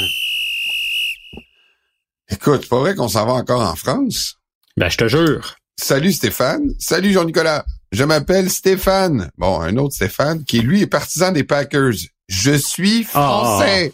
Écoute, 2.30 2.60
c'est 2.62 2.68
pas 2.68 2.80
vrai 2.80 2.94
qu'on 2.94 3.08
s'en 3.08 3.26
va 3.26 3.32
encore 3.32 3.62
en 3.62 3.74
France? 3.74 4.38
Ben, 4.76 4.88
je 4.88 4.96
te 4.96 5.08
jure. 5.08 5.56
Salut 5.76 6.12
Stéphane. 6.12 6.74
Salut 6.78 7.12
Jean-Nicolas. 7.12 7.64
Je 7.92 8.04
m'appelle 8.04 8.50
Stéphane. 8.50 9.30
Bon, 9.38 9.60
un 9.60 9.76
autre 9.76 9.94
Stéphane 9.94 10.44
qui, 10.44 10.60
lui, 10.60 10.82
est 10.82 10.86
partisan 10.86 11.32
des 11.32 11.44
Packers. 11.44 11.94
Je 12.28 12.52
suis 12.52 13.04
français. 13.04 13.92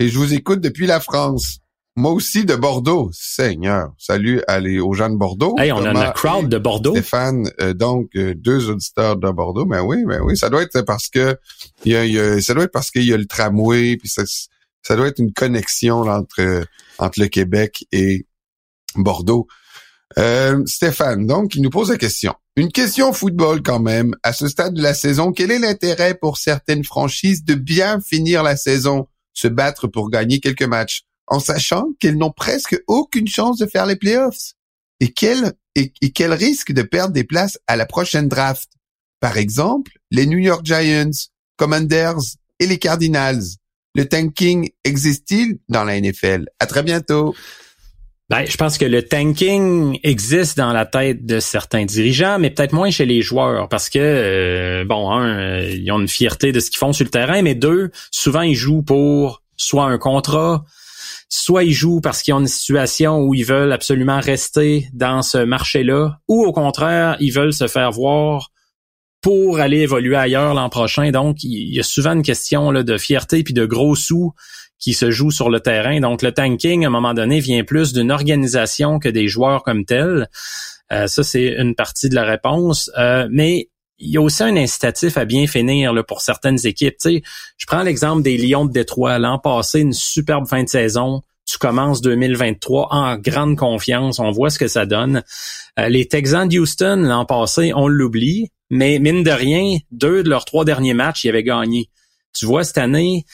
Et 0.00 0.08
je 0.08 0.18
vous 0.18 0.34
écoute 0.34 0.60
depuis 0.60 0.86
la 0.86 0.98
France. 0.98 1.58
Moi 2.00 2.12
aussi 2.12 2.46
de 2.46 2.56
Bordeaux. 2.56 3.10
Seigneur. 3.12 3.92
Salut 3.98 4.40
allez, 4.48 4.80
aux 4.80 4.94
gens 4.94 5.10
de 5.10 5.16
Bordeaux. 5.16 5.54
Hey, 5.58 5.70
on 5.70 5.84
a 5.84 6.08
un 6.08 6.10
crowd 6.12 6.48
de 6.48 6.56
Bordeaux. 6.56 6.92
Stéphane, 6.92 7.50
euh, 7.60 7.74
donc 7.74 8.08
euh, 8.16 8.34
deux 8.34 8.70
auditeurs 8.70 9.16
de 9.16 9.30
Bordeaux. 9.30 9.66
Ben 9.66 9.82
oui, 9.82 9.98
ben 10.06 10.22
oui. 10.22 10.34
Ça 10.34 10.48
doit 10.48 10.62
être 10.62 10.80
parce 10.80 11.10
que 11.10 11.36
il 11.84 11.92
y 11.92 12.18
a, 12.18 12.40
ça 12.40 12.54
doit 12.54 12.64
être 12.64 12.72
parce 12.72 12.90
qu'il 12.90 13.04
y 13.04 13.12
a 13.12 13.18
le 13.18 13.26
tramway, 13.26 13.98
puis 13.98 14.08
ça, 14.08 14.22
ça 14.82 14.96
doit 14.96 15.08
être 15.08 15.18
une 15.18 15.34
connexion 15.34 16.00
entre 16.00 16.64
entre 16.98 17.20
le 17.20 17.28
Québec 17.28 17.84
et 17.92 18.26
Bordeaux. 18.96 19.46
Euh, 20.18 20.64
Stéphane, 20.64 21.26
donc, 21.26 21.54
il 21.54 21.60
nous 21.60 21.68
pose 21.68 21.90
la 21.90 21.98
question. 21.98 22.32
Une 22.56 22.72
question 22.72 23.12
football 23.12 23.62
quand 23.62 23.78
même. 23.78 24.14
À 24.22 24.32
ce 24.32 24.48
stade 24.48 24.72
de 24.72 24.82
la 24.82 24.94
saison, 24.94 25.32
quel 25.32 25.50
est 25.50 25.58
l'intérêt 25.58 26.14
pour 26.14 26.38
certaines 26.38 26.82
franchises 26.82 27.44
de 27.44 27.54
bien 27.54 28.00
finir 28.00 28.42
la 28.42 28.56
saison, 28.56 29.06
se 29.34 29.48
battre 29.48 29.86
pour 29.86 30.08
gagner 30.08 30.40
quelques 30.40 30.62
matchs, 30.62 31.04
en 31.30 31.40
sachant 31.40 31.86
qu'elles 31.98 32.18
n'ont 32.18 32.32
presque 32.32 32.78
aucune 32.86 33.28
chance 33.28 33.58
de 33.58 33.66
faire 33.66 33.86
les 33.86 33.96
playoffs? 33.96 34.52
Et 35.00 35.12
quel, 35.12 35.54
et, 35.74 35.90
quel 36.12 36.34
risque 36.34 36.72
de 36.72 36.82
perdre 36.82 37.14
des 37.14 37.24
places 37.24 37.58
à 37.66 37.76
la 37.76 37.86
prochaine 37.86 38.28
draft? 38.28 38.68
Par 39.20 39.38
exemple, 39.38 39.92
les 40.10 40.26
New 40.26 40.38
York 40.38 40.64
Giants, 40.64 41.10
Commanders 41.56 42.36
et 42.58 42.66
les 42.66 42.78
Cardinals. 42.78 43.42
Le 43.94 44.04
tanking 44.04 44.70
existe-t-il 44.84 45.58
dans 45.68 45.84
la 45.84 46.00
NFL? 46.00 46.46
À 46.58 46.66
très 46.66 46.82
bientôt. 46.82 47.34
Ben, 48.30 48.44
je 48.46 48.56
pense 48.56 48.78
que 48.78 48.84
le 48.84 49.02
tanking 49.02 49.98
existe 50.04 50.56
dans 50.56 50.72
la 50.72 50.86
tête 50.86 51.26
de 51.26 51.40
certains 51.40 51.84
dirigeants, 51.84 52.38
mais 52.38 52.50
peut-être 52.50 52.72
moins 52.72 52.90
chez 52.90 53.04
les 53.04 53.22
joueurs, 53.22 53.68
parce 53.68 53.90
que 53.90 53.98
euh, 53.98 54.84
bon, 54.84 55.10
un, 55.10 55.38
euh, 55.38 55.70
ils 55.70 55.90
ont 55.90 55.98
une 55.98 56.06
fierté 56.06 56.52
de 56.52 56.60
ce 56.60 56.70
qu'ils 56.70 56.78
font 56.78 56.92
sur 56.92 57.04
le 57.04 57.10
terrain, 57.10 57.42
mais 57.42 57.56
deux, 57.56 57.90
souvent 58.12 58.42
ils 58.42 58.54
jouent 58.54 58.82
pour 58.82 59.42
soit 59.56 59.86
un 59.86 59.98
contrat, 59.98 60.64
soit 61.30 61.64
ils 61.64 61.72
jouent 61.72 62.00
parce 62.00 62.22
qu'ils 62.22 62.34
ont 62.34 62.40
une 62.40 62.48
situation 62.48 63.20
où 63.20 63.32
ils 63.32 63.44
veulent 63.44 63.72
absolument 63.72 64.20
rester 64.20 64.88
dans 64.92 65.22
ce 65.22 65.38
marché-là, 65.38 66.18
ou 66.28 66.44
au 66.44 66.52
contraire, 66.52 67.16
ils 67.20 67.32
veulent 67.32 67.54
se 67.54 67.68
faire 67.68 67.92
voir 67.92 68.50
pour 69.22 69.60
aller 69.60 69.78
évoluer 69.78 70.16
ailleurs 70.16 70.54
l'an 70.54 70.68
prochain. 70.68 71.10
Donc, 71.10 71.42
il 71.42 71.74
y 71.74 71.78
a 71.78 71.82
souvent 71.82 72.12
une 72.12 72.22
question 72.22 72.70
là, 72.70 72.82
de 72.82 72.98
fierté 72.98 73.42
puis 73.42 73.54
de 73.54 73.64
gros 73.64 73.94
sous 73.94 74.34
qui 74.80 74.94
se 74.94 75.10
joue 75.10 75.30
sur 75.30 75.50
le 75.50 75.60
terrain. 75.60 76.00
Donc 76.00 76.22
le 76.22 76.32
tanking, 76.32 76.84
à 76.84 76.88
un 76.88 76.90
moment 76.90 77.14
donné, 77.14 77.38
vient 77.38 77.62
plus 77.64 77.92
d'une 77.92 78.10
organisation 78.10 78.98
que 78.98 79.08
des 79.08 79.28
joueurs 79.28 79.62
comme 79.62 79.84
tels. 79.84 80.28
Euh, 80.90 81.06
ça, 81.06 81.22
c'est 81.22 81.54
une 81.58 81.74
partie 81.74 82.08
de 82.08 82.14
la 82.14 82.24
réponse. 82.24 82.90
Euh, 82.98 83.28
mais 83.30 83.68
il 84.00 84.10
y 84.10 84.16
a 84.16 84.20
aussi 84.20 84.42
un 84.42 84.56
incitatif 84.56 85.16
à 85.16 85.24
bien 85.24 85.46
finir 85.46 85.92
là, 85.92 86.02
pour 86.02 86.22
certaines 86.22 86.66
équipes. 86.66 86.96
Tu 86.98 87.22
je 87.56 87.66
prends 87.66 87.82
l'exemple 87.82 88.22
des 88.22 88.36
Lions 88.38 88.64
de 88.64 88.72
Détroit. 88.72 89.18
L'an 89.18 89.38
passé, 89.38 89.80
une 89.80 89.92
superbe 89.92 90.48
fin 90.48 90.64
de 90.64 90.68
saison. 90.68 91.22
Tu 91.44 91.58
commences 91.58 92.00
2023 92.00 92.88
en 92.90 93.16
grande 93.16 93.56
confiance. 93.56 94.18
On 94.18 94.30
voit 94.30 94.50
ce 94.50 94.58
que 94.58 94.68
ça 94.68 94.86
donne. 94.86 95.22
Euh, 95.78 95.88
les 95.88 96.06
Texans 96.06 96.48
de 96.48 96.58
Houston, 96.58 96.96
l'an 96.96 97.26
passé, 97.26 97.72
on 97.74 97.88
l'oublie. 97.88 98.50
Mais 98.70 98.98
mine 99.00 99.22
de 99.22 99.30
rien, 99.30 99.76
deux 99.90 100.22
de 100.22 100.30
leurs 100.30 100.44
trois 100.44 100.64
derniers 100.64 100.94
matchs, 100.94 101.24
ils 101.24 101.28
avaient 101.28 101.42
gagné. 101.42 101.90
Tu 102.32 102.46
vois, 102.46 102.62
cette 102.62 102.78
année, 102.78 103.24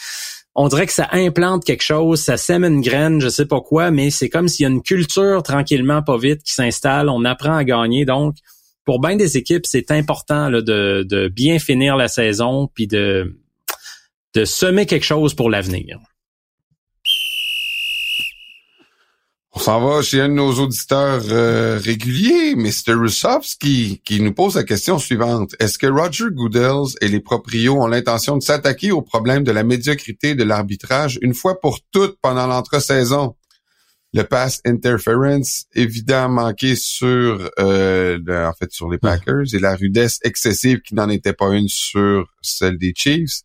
on 0.54 0.68
dirait 0.68 0.86
que 0.86 0.92
ça 0.92 1.08
implante 1.12 1.64
quelque 1.64 1.82
chose, 1.82 2.20
ça 2.20 2.38
sème 2.38 2.64
une 2.64 2.80
graine, 2.80 3.20
je 3.20 3.28
sais 3.28 3.44
pas 3.44 3.60
quoi, 3.60 3.90
mais 3.90 4.10
c'est 4.10 4.30
comme 4.30 4.48
s'il 4.48 4.62
y 4.64 4.66
a 4.66 4.70
une 4.70 4.82
culture 4.82 5.42
tranquillement, 5.42 6.02
pas 6.02 6.16
vite, 6.16 6.42
qui 6.42 6.54
s'installe. 6.54 7.10
On 7.10 7.26
apprend 7.26 7.54
à 7.54 7.64
gagner. 7.64 8.06
Donc, 8.06 8.36
pour 8.86 9.00
bien 9.00 9.16
des 9.16 9.36
équipes, 9.36 9.66
c'est 9.66 9.90
important 9.90 10.48
là, 10.48 10.62
de, 10.62 11.04
de, 11.06 11.28
bien 11.28 11.58
finir 11.58 11.96
la 11.96 12.08
saison 12.08 12.70
puis 12.72 12.86
de, 12.86 13.36
de 14.34 14.44
semer 14.46 14.86
quelque 14.86 15.04
chose 15.04 15.34
pour 15.34 15.50
l'avenir. 15.50 15.98
On 19.52 19.58
s'en 19.58 19.80
va 19.80 20.02
chez 20.02 20.20
un 20.20 20.28
de 20.28 20.34
nos 20.34 20.52
auditeurs 20.60 21.22
euh, 21.30 21.80
réguliers, 21.82 22.54
Mr. 22.54 22.92
Russovski, 22.92 24.02
qui 24.04 24.20
nous 24.20 24.34
pose 24.34 24.54
la 24.54 24.64
question 24.64 24.98
suivante. 24.98 25.56
Est-ce 25.58 25.78
que 25.78 25.86
Roger 25.86 26.26
Goodell 26.30 26.84
et 27.00 27.08
les 27.08 27.20
proprios 27.20 27.82
ont 27.82 27.86
l'intention 27.86 28.36
de 28.36 28.42
s'attaquer 28.42 28.92
au 28.92 29.00
problème 29.00 29.44
de 29.44 29.52
la 29.52 29.64
médiocrité 29.64 30.34
de 30.34 30.44
l'arbitrage 30.44 31.18
une 31.22 31.34
fois 31.34 31.58
pour 31.58 31.80
toutes 31.90 32.18
pendant 32.20 32.46
l'entre-saison? 32.46 33.34
Le 34.16 34.24
pass 34.24 34.62
interference 34.64 35.66
évident 35.74 36.30
manqué 36.30 36.74
sur 36.74 37.50
euh, 37.58 38.18
en 38.28 38.52
fait 38.54 38.72
sur 38.72 38.88
les 38.88 38.96
Packers 38.96 39.52
et 39.52 39.58
la 39.58 39.76
rudesse 39.76 40.20
excessive 40.24 40.80
qui 40.80 40.94
n'en 40.94 41.10
était 41.10 41.34
pas 41.34 41.54
une 41.54 41.68
sur 41.68 42.26
celle 42.40 42.78
des 42.78 42.94
Chiefs. 42.96 43.42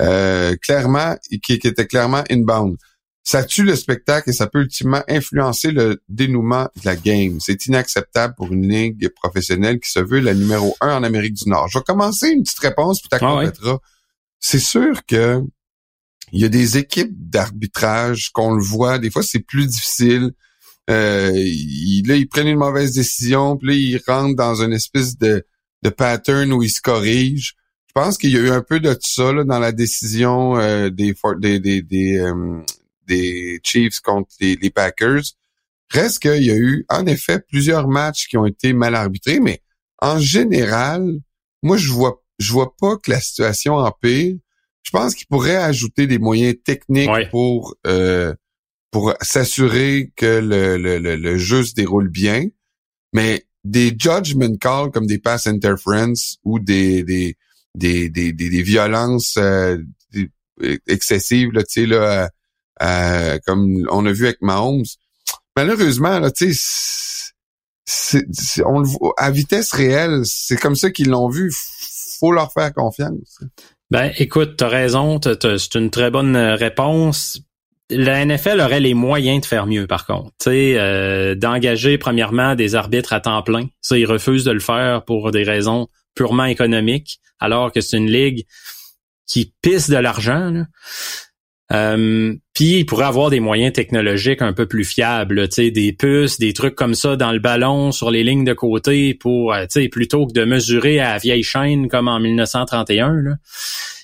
Euh, 0.00 0.56
clairement, 0.62 1.16
qui, 1.42 1.58
qui 1.58 1.68
était 1.68 1.86
clairement 1.86 2.24
inbound. 2.30 2.78
Ça 3.24 3.44
tue 3.44 3.62
le 3.62 3.76
spectacle 3.76 4.30
et 4.30 4.32
ça 4.32 4.46
peut 4.46 4.62
ultimement 4.62 5.02
influencer 5.06 5.70
le 5.70 6.00
dénouement 6.08 6.70
de 6.76 6.86
la 6.86 6.96
game. 6.96 7.38
C'est 7.38 7.66
inacceptable 7.66 8.34
pour 8.38 8.50
une 8.50 8.66
ligue 8.66 9.10
professionnelle 9.10 9.80
qui 9.80 9.90
se 9.90 9.98
veut 9.98 10.20
la 10.20 10.32
numéro 10.32 10.74
un 10.80 10.96
en 10.96 11.02
Amérique 11.02 11.34
du 11.34 11.50
Nord. 11.50 11.68
Je 11.68 11.78
vais 11.78 11.84
commencer 11.84 12.30
une 12.30 12.42
petite 12.42 12.60
réponse, 12.60 13.02
puis 13.02 13.10
tu 13.10 13.22
ah 13.22 13.78
C'est 14.38 14.58
sûr 14.60 15.04
que 15.04 15.42
il 16.32 16.40
y 16.40 16.44
a 16.44 16.48
des 16.48 16.78
équipes 16.78 17.12
d'arbitrage 17.12 18.30
qu'on 18.30 18.54
le 18.54 18.62
voit, 18.62 18.98
des 18.98 19.10
fois 19.10 19.22
c'est 19.22 19.40
plus 19.40 19.66
difficile. 19.66 20.32
Euh, 20.88 21.30
là, 21.32 22.16
ils 22.16 22.28
prennent 22.28 22.48
une 22.48 22.58
mauvaise 22.58 22.92
décision, 22.92 23.56
puis 23.56 23.68
là, 23.68 23.74
ils 23.74 24.02
rentrent 24.06 24.36
dans 24.36 24.62
une 24.62 24.72
espèce 24.72 25.16
de, 25.16 25.44
pattern 25.96 26.52
où 26.52 26.62
ils 26.62 26.70
se 26.70 26.80
corrigent. 26.80 27.54
Je 27.86 27.92
pense 27.92 28.18
qu'il 28.18 28.30
y 28.30 28.36
a 28.36 28.40
eu 28.40 28.50
un 28.50 28.62
peu 28.62 28.80
de 28.80 28.96
ça 29.00 29.32
là, 29.32 29.44
dans 29.44 29.58
la 29.58 29.72
décision 29.72 30.58
euh, 30.58 30.90
des, 30.90 31.14
des, 31.38 31.60
des, 31.60 31.82
des, 31.82 32.18
euh, 32.18 32.60
des 33.06 33.60
Chiefs 33.62 34.00
contre 34.00 34.30
les, 34.40 34.70
Packers. 34.70 35.22
Reste 35.90 36.20
qu'il 36.20 36.44
y 36.44 36.50
a 36.50 36.56
eu, 36.56 36.84
en 36.88 37.06
effet, 37.06 37.40
plusieurs 37.40 37.88
matchs 37.88 38.28
qui 38.28 38.36
ont 38.36 38.46
été 38.46 38.72
mal 38.72 38.94
arbitrés, 38.94 39.40
mais 39.40 39.60
en 39.98 40.18
général, 40.18 41.20
moi, 41.62 41.76
je 41.76 41.90
vois, 41.90 42.22
je 42.38 42.52
vois 42.52 42.74
pas 42.76 42.96
que 42.96 43.10
la 43.10 43.20
situation 43.20 43.74
empire. 43.74 44.36
Je 44.82 44.90
pense 44.90 45.14
qu'il 45.14 45.26
pourrait 45.26 45.56
ajouter 45.56 46.06
des 46.06 46.18
moyens 46.18 46.56
techniques 46.64 47.30
pour 47.30 47.76
euh, 47.86 48.34
pour 48.90 49.14
s'assurer 49.20 50.12
que 50.16 50.40
le, 50.40 50.76
le, 50.76 50.98
le, 50.98 51.38
jeu 51.38 51.62
se 51.62 51.74
déroule 51.74 52.08
bien. 52.08 52.46
Mais 53.12 53.46
des 53.62 53.94
judgment 53.96 54.56
calls 54.56 54.90
comme 54.90 55.06
des 55.06 55.18
pass 55.18 55.46
interference 55.46 56.38
ou 56.44 56.58
des 56.58 57.04
des 57.04 57.36
des 57.76 58.08
des, 58.08 58.32
des, 58.32 58.62
violences 58.62 59.36
euh, 59.36 59.78
excessives 60.88 61.52
là, 61.52 61.62
tu 61.62 61.82
sais 61.82 61.86
là 61.86 62.30
euh, 62.82 63.38
comme 63.46 63.86
on 63.90 64.06
a 64.06 64.12
vu 64.12 64.26
avec 64.26 64.40
Mahomes. 64.40 64.84
Malheureusement, 65.56 66.18
là, 66.18 66.30
tu 66.30 66.54
sais, 66.54 68.22
on 68.64 68.82
à 69.16 69.30
vitesse 69.30 69.72
réelle, 69.72 70.22
c'est 70.24 70.56
comme 70.56 70.76
ça 70.76 70.90
qu'ils 70.90 71.10
l'ont 71.10 71.28
vu. 71.28 71.52
Faut 72.18 72.32
leur 72.32 72.52
faire 72.52 72.72
confiance. 72.72 73.40
Ben, 73.90 74.12
écoute, 74.18 74.56
t'as 74.56 74.68
raison, 74.68 75.20
c'est 75.22 75.74
une 75.74 75.90
très 75.90 76.10
bonne 76.10 76.36
euh, 76.36 76.54
réponse. 76.54 77.40
La 77.90 78.24
NFL 78.24 78.60
aurait 78.60 78.78
les 78.78 78.94
moyens 78.94 79.40
de 79.40 79.46
faire 79.46 79.66
mieux, 79.66 79.88
par 79.88 80.06
contre. 80.06 80.30
Euh, 80.46 81.34
d'engager 81.34 81.98
premièrement 81.98 82.54
des 82.54 82.76
arbitres 82.76 83.12
à 83.12 83.20
temps 83.20 83.42
plein. 83.42 83.66
Ça, 83.80 83.98
ils 83.98 84.06
refusent 84.06 84.44
de 84.44 84.52
le 84.52 84.60
faire 84.60 85.04
pour 85.04 85.32
des 85.32 85.42
raisons 85.42 85.88
purement 86.14 86.44
économiques, 86.44 87.18
alors 87.40 87.72
que 87.72 87.80
c'est 87.80 87.96
une 87.96 88.10
ligue 88.10 88.46
qui 89.26 89.52
pisse 89.60 89.90
de 89.90 89.96
l'argent. 89.96 90.64
Euh, 91.72 92.34
puis 92.52 92.78
il 92.78 92.84
pourrait 92.84 93.06
avoir 93.06 93.30
des 93.30 93.40
moyens 93.40 93.72
technologiques 93.72 94.42
un 94.42 94.52
peu 94.52 94.66
plus 94.66 94.84
fiables, 94.84 95.48
tu 95.48 95.70
des 95.70 95.92
puces, 95.92 96.38
des 96.38 96.52
trucs 96.52 96.74
comme 96.74 96.94
ça 96.94 97.16
dans 97.16 97.32
le 97.32 97.38
ballon, 97.38 97.92
sur 97.92 98.10
les 98.10 98.24
lignes 98.24 98.44
de 98.44 98.52
côté, 98.52 99.14
pour, 99.14 99.54
euh, 99.54 99.66
tu 99.70 99.88
plutôt 99.88 100.26
que 100.26 100.32
de 100.32 100.44
mesurer 100.44 101.00
à 101.00 101.18
vieille 101.18 101.44
chaîne 101.44 101.88
comme 101.88 102.08
en 102.08 102.18
1931. 102.18 103.12
Là. 103.22 103.36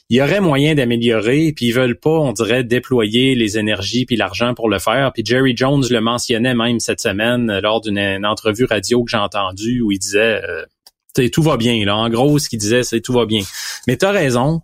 Il 0.09 0.19
y 0.19 0.23
aurait 0.23 0.41
moyen 0.41 0.77
d'améliorer, 0.77 1.53
puis 1.53 1.67
ils 1.67 1.73
veulent 1.73 1.99
pas, 1.99 2.11
on 2.11 2.33
dirait, 2.33 2.63
déployer 2.63 3.35
les 3.35 3.59
énergies 3.59 4.07
puis 4.07 4.15
l'argent 4.15 4.55
pour 4.55 4.69
le 4.69 4.79
faire. 4.79 5.13
Puis 5.13 5.25
Jerry 5.27 5.57
Jones 5.57 5.85
le 5.91 6.01
mentionnait 6.01 6.55
même 6.55 6.79
cette 6.79 7.01
semaine 7.01 7.51
euh, 7.51 7.61
lors 7.61 7.81
d'une 7.81 8.25
entrevue 8.25 8.67
radio 8.67 9.03
que 9.03 9.11
j'ai 9.11 9.17
entendue 9.17 9.81
où 9.81 9.91
il 9.91 9.99
disait, 9.99 10.41
euh, 10.49 11.29
tout 11.33 11.43
va 11.43 11.57
bien. 11.57 11.85
Là, 11.85 11.97
en 11.97 12.09
gros, 12.09 12.39
ce 12.39 12.49
qu'il 12.49 12.61
disait, 12.61 12.85
c'est 12.85 13.01
tout 13.01 13.13
va 13.13 13.27
bien. 13.27 13.43
Mais 13.89 13.97
t'as 13.97 14.13
raison, 14.13 14.61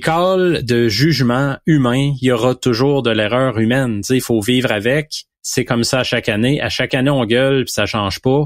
calls 0.00 0.62
de 0.62 0.88
jugement 0.88 1.56
humain, 1.66 2.12
il 2.20 2.26
y 2.26 2.32
aura 2.32 2.54
toujours 2.54 3.02
de 3.02 3.10
l'erreur 3.10 3.58
humaine. 3.58 4.02
il 4.10 4.20
faut 4.20 4.40
vivre 4.40 4.72
avec. 4.72 5.24
C'est 5.42 5.64
comme 5.64 5.84
ça 5.84 6.04
chaque 6.04 6.28
année. 6.28 6.60
À 6.60 6.68
chaque 6.68 6.94
année, 6.94 7.10
on 7.10 7.24
gueule 7.24 7.64
puis 7.64 7.72
ça 7.72 7.86
change 7.86 8.20
pas. 8.20 8.44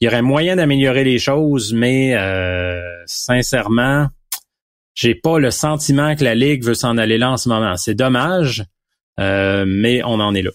il 0.00 0.06
y 0.06 0.08
aurait 0.08 0.22
moyen 0.22 0.56
d'améliorer 0.56 1.04
les 1.04 1.18
choses, 1.18 1.72
mais 1.72 2.16
euh, 2.16 2.80
sincèrement, 3.06 4.08
j'ai 4.94 5.14
pas 5.14 5.38
le 5.38 5.52
sentiment 5.52 6.16
que 6.16 6.24
la 6.24 6.34
Ligue 6.34 6.64
veut 6.64 6.74
s'en 6.74 6.98
aller 6.98 7.18
là 7.18 7.30
en 7.30 7.36
ce 7.36 7.48
moment. 7.48 7.76
C'est 7.76 7.94
dommage, 7.94 8.64
euh, 9.20 9.64
mais 9.66 10.02
on 10.04 10.20
en 10.20 10.34
est 10.34 10.42
là. 10.42 10.50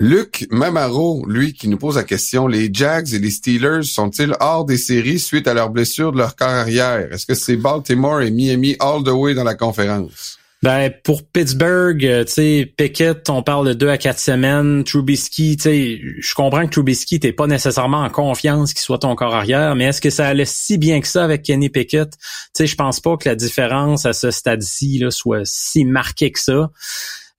Luc 0.00 0.46
Mamaro, 0.50 1.26
lui, 1.26 1.54
qui 1.54 1.66
nous 1.66 1.76
pose 1.76 1.96
la 1.96 2.04
question, 2.04 2.46
les 2.46 2.70
Jags 2.72 3.12
et 3.12 3.18
les 3.18 3.32
Steelers 3.32 3.82
sont-ils 3.82 4.32
hors 4.38 4.64
des 4.64 4.76
séries 4.76 5.18
suite 5.18 5.48
à 5.48 5.54
leur 5.54 5.70
blessure 5.70 6.12
de 6.12 6.18
leur 6.18 6.36
corps 6.36 6.46
arrière? 6.50 7.12
Est-ce 7.12 7.26
que 7.26 7.34
c'est 7.34 7.56
Baltimore 7.56 8.22
et 8.22 8.30
Miami 8.30 8.76
all 8.78 9.02
the 9.02 9.08
way 9.08 9.34
dans 9.34 9.42
la 9.42 9.56
conférence? 9.56 10.38
Ben 10.62 10.92
pour 11.02 11.24
Pittsburgh, 11.24 12.04
euh, 12.04 12.24
tu 12.24 12.32
sais, 12.32 12.72
Pickett, 12.76 13.28
on 13.28 13.42
parle 13.42 13.66
de 13.66 13.72
deux 13.72 13.88
à 13.88 13.98
quatre 13.98 14.20
semaines. 14.20 14.84
Trubisky, 14.84 15.56
tu 15.56 15.62
sais, 15.64 16.00
je 16.18 16.34
comprends 16.34 16.64
que 16.66 16.70
Trubisky 16.70 17.18
t'es 17.18 17.32
pas 17.32 17.48
nécessairement 17.48 18.02
en 18.02 18.10
confiance 18.10 18.74
qu'il 18.74 18.82
soit 18.82 18.98
ton 18.98 19.16
corps 19.16 19.34
arrière, 19.34 19.74
mais 19.74 19.86
est-ce 19.86 20.00
que 20.00 20.10
ça 20.10 20.28
allait 20.28 20.44
si 20.44 20.78
bien 20.78 21.00
que 21.00 21.08
ça 21.08 21.24
avec 21.24 21.42
Kenny 21.42 21.70
Pickett? 21.70 22.10
Tu 22.12 22.18
sais, 22.54 22.66
je 22.68 22.76
pense 22.76 23.00
pas 23.00 23.16
que 23.16 23.28
la 23.28 23.34
différence 23.34 24.06
à 24.06 24.12
ce 24.12 24.30
stade-ci 24.30 24.98
là 24.98 25.10
soit 25.10 25.42
si 25.44 25.84
marquée 25.84 26.30
que 26.30 26.40
ça. 26.40 26.70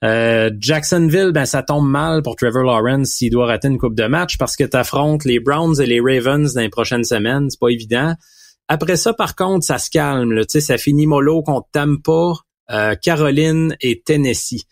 Euh, 0.03 0.49
Jacksonville, 0.59 1.31
ben 1.33 1.45
ça 1.45 1.61
tombe 1.61 1.89
mal 1.89 2.21
pour 2.21 2.37
Trevor 2.37 2.63
Lawrence 2.63 3.09
s'il 3.09 3.31
doit 3.31 3.47
rater 3.47 3.67
une 3.67 3.77
coupe 3.77 3.95
de 3.95 4.05
match 4.05 4.37
parce 4.37 4.55
que 4.55 4.63
tu 4.63 4.77
affrontes 4.77 5.25
les 5.25 5.39
Browns 5.39 5.81
et 5.81 5.85
les 5.85 5.99
Ravens 5.99 6.53
dans 6.53 6.61
les 6.61 6.69
prochaines 6.69 7.03
semaines, 7.03 7.49
c'est 7.49 7.59
pas 7.59 7.69
évident. 7.69 8.15
Après 8.69 8.95
ça, 8.95 9.13
par 9.13 9.35
contre, 9.35 9.65
ça 9.65 9.77
se 9.77 9.89
calme. 9.89 10.41
Sais, 10.47 10.61
ça 10.61 10.77
finit 10.77 11.07
mollo 11.07 11.41
contre 11.41 11.67
Tampa, 11.73 12.33
euh, 12.71 12.95
Caroline 12.95 13.75
et 13.81 14.01
Tennessee. 14.01 14.63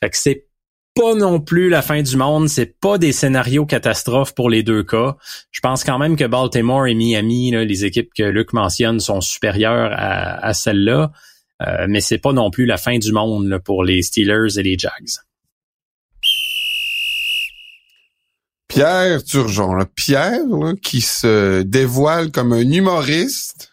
Fait 0.00 0.10
que 0.10 0.16
c'est 0.16 0.46
pas 0.94 1.14
non 1.14 1.40
plus 1.40 1.68
la 1.70 1.82
fin 1.82 2.02
du 2.02 2.16
monde, 2.16 2.48
c'est 2.48 2.78
pas 2.80 2.98
des 2.98 3.12
scénarios 3.12 3.64
catastrophes 3.64 4.34
pour 4.34 4.50
les 4.50 4.62
deux 4.62 4.82
cas. 4.82 5.16
Je 5.52 5.60
pense 5.60 5.84
quand 5.84 5.98
même 5.98 6.16
que 6.16 6.24
Baltimore 6.24 6.86
et 6.88 6.94
Miami, 6.94 7.52
les 7.52 7.84
équipes 7.84 8.12
que 8.12 8.24
Luc 8.24 8.52
mentionne, 8.52 8.98
sont 8.98 9.20
supérieures 9.20 9.92
à, 9.92 10.44
à 10.44 10.52
celles-là. 10.52 11.12
Euh, 11.60 11.86
mais 11.88 12.00
c'est 12.00 12.18
pas 12.18 12.32
non 12.32 12.50
plus 12.50 12.64
la 12.64 12.78
fin 12.78 12.98
du 12.98 13.12
monde 13.12 13.58
pour 13.64 13.84
les 13.84 14.02
Steelers 14.02 14.58
et 14.58 14.62
les 14.62 14.78
Jags. 14.78 15.20
Pierre 18.68 19.24
Turgeon, 19.24 19.84
Pierre 19.96 20.44
qui 20.80 21.00
se 21.00 21.62
dévoile 21.62 22.30
comme 22.30 22.52
un 22.52 22.70
humoriste 22.70 23.70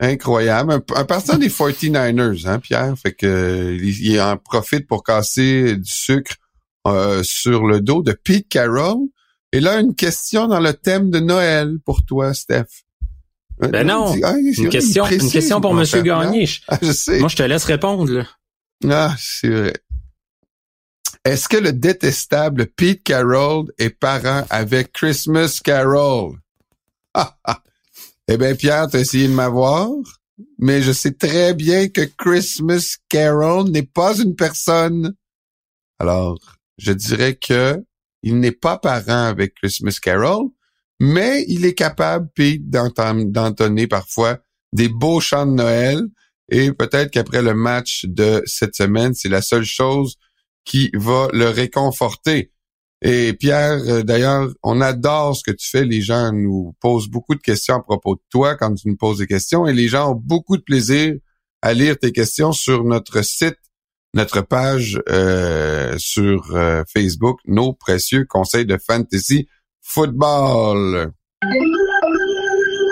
incroyable, 0.00 0.82
un, 0.94 1.04
partant 1.04 1.36
des 1.36 1.48
49ers, 1.48 2.46
hein, 2.48 2.58
Pierre, 2.58 2.94
fait 2.98 3.12
que 3.12 3.76
il, 3.80 4.20
en 4.20 4.36
profite 4.36 4.86
pour 4.86 5.04
casser 5.04 5.76
du 5.76 5.90
sucre 5.90 6.34
euh, 6.86 7.22
sur 7.22 7.64
le 7.66 7.80
dos 7.80 8.02
de 8.02 8.12
Pete 8.12 8.48
Carroll. 8.48 9.08
Et 9.52 9.60
là, 9.60 9.80
une 9.80 9.94
question 9.94 10.48
dans 10.48 10.60
le 10.60 10.74
thème 10.74 11.10
de 11.10 11.20
Noël 11.20 11.78
pour 11.84 12.04
toi, 12.04 12.34
Steph. 12.34 12.83
Ben 13.58 13.86
non, 13.86 14.14
ah, 14.24 14.34
une, 14.36 14.68
question, 14.68 15.06
une 15.06 15.30
question 15.30 15.60
pour 15.60 15.74
Monsieur 15.74 16.02
Gagné. 16.02 16.48
Ah, 16.68 16.78
je 16.82 16.92
sais. 16.92 17.20
Moi, 17.20 17.28
je 17.28 17.36
te 17.36 17.42
laisse 17.42 17.64
répondre. 17.64 18.12
Là. 18.12 18.26
Ah, 18.90 19.14
c'est 19.18 19.48
vrai. 19.48 19.74
Est-ce 21.24 21.48
que 21.48 21.56
le 21.56 21.72
détestable 21.72 22.66
Pete 22.66 23.02
Carroll 23.02 23.66
est 23.78 23.90
parent 23.90 24.44
avec 24.50 24.92
Christmas 24.92 25.60
Carroll? 25.62 26.36
eh 28.28 28.36
bien, 28.36 28.54
Pierre, 28.54 28.88
t'as 28.90 29.00
essayé 29.00 29.28
de 29.28 29.32
m'avoir, 29.32 29.88
mais 30.58 30.82
je 30.82 30.92
sais 30.92 31.12
très 31.12 31.54
bien 31.54 31.88
que 31.88 32.02
Christmas 32.18 32.96
Carroll 33.08 33.70
n'est 33.70 33.84
pas 33.84 34.18
une 34.18 34.34
personne. 34.34 35.14
Alors, 35.98 36.38
je 36.76 36.92
dirais 36.92 37.36
que 37.36 37.82
il 38.22 38.40
n'est 38.40 38.52
pas 38.52 38.78
parent 38.78 39.26
avec 39.26 39.54
Christmas 39.54 39.98
Carroll, 40.02 40.48
mais 41.00 41.44
il 41.48 41.64
est 41.64 41.74
capable, 41.74 42.28
Pete, 42.34 42.68
d'entonner 42.68 43.86
parfois 43.86 44.38
des 44.72 44.88
beaux 44.88 45.20
chants 45.20 45.46
de 45.46 45.52
Noël. 45.52 46.02
Et 46.50 46.72
peut-être 46.72 47.10
qu'après 47.10 47.42
le 47.42 47.54
match 47.54 48.04
de 48.06 48.42
cette 48.44 48.74
semaine, 48.74 49.14
c'est 49.14 49.30
la 49.30 49.42
seule 49.42 49.64
chose 49.64 50.16
qui 50.64 50.90
va 50.94 51.28
le 51.32 51.48
réconforter. 51.48 52.52
Et 53.02 53.34
Pierre, 53.34 53.82
euh, 53.86 54.02
d'ailleurs, 54.02 54.50
on 54.62 54.80
adore 54.80 55.36
ce 55.36 55.42
que 55.42 55.50
tu 55.50 55.68
fais. 55.68 55.84
Les 55.84 56.00
gens 56.00 56.32
nous 56.32 56.74
posent 56.80 57.08
beaucoup 57.08 57.34
de 57.34 57.40
questions 57.40 57.76
à 57.76 57.82
propos 57.82 58.14
de 58.14 58.22
toi 58.30 58.56
quand 58.56 58.74
tu 58.74 58.88
nous 58.88 58.96
poses 58.96 59.18
des 59.18 59.26
questions 59.26 59.66
et 59.66 59.74
les 59.74 59.88
gens 59.88 60.12
ont 60.12 60.20
beaucoup 60.22 60.56
de 60.56 60.62
plaisir 60.62 61.14
à 61.60 61.74
lire 61.74 61.98
tes 61.98 62.12
questions 62.12 62.52
sur 62.52 62.84
notre 62.84 63.22
site, 63.22 63.58
notre 64.14 64.40
page 64.40 65.00
euh, 65.08 65.96
sur 65.98 66.54
euh, 66.56 66.82
Facebook, 66.90 67.40
nos 67.46 67.72
précieux 67.72 68.24
conseils 68.26 68.66
de 68.66 68.78
fantasy 68.78 69.48
football. 69.84 71.12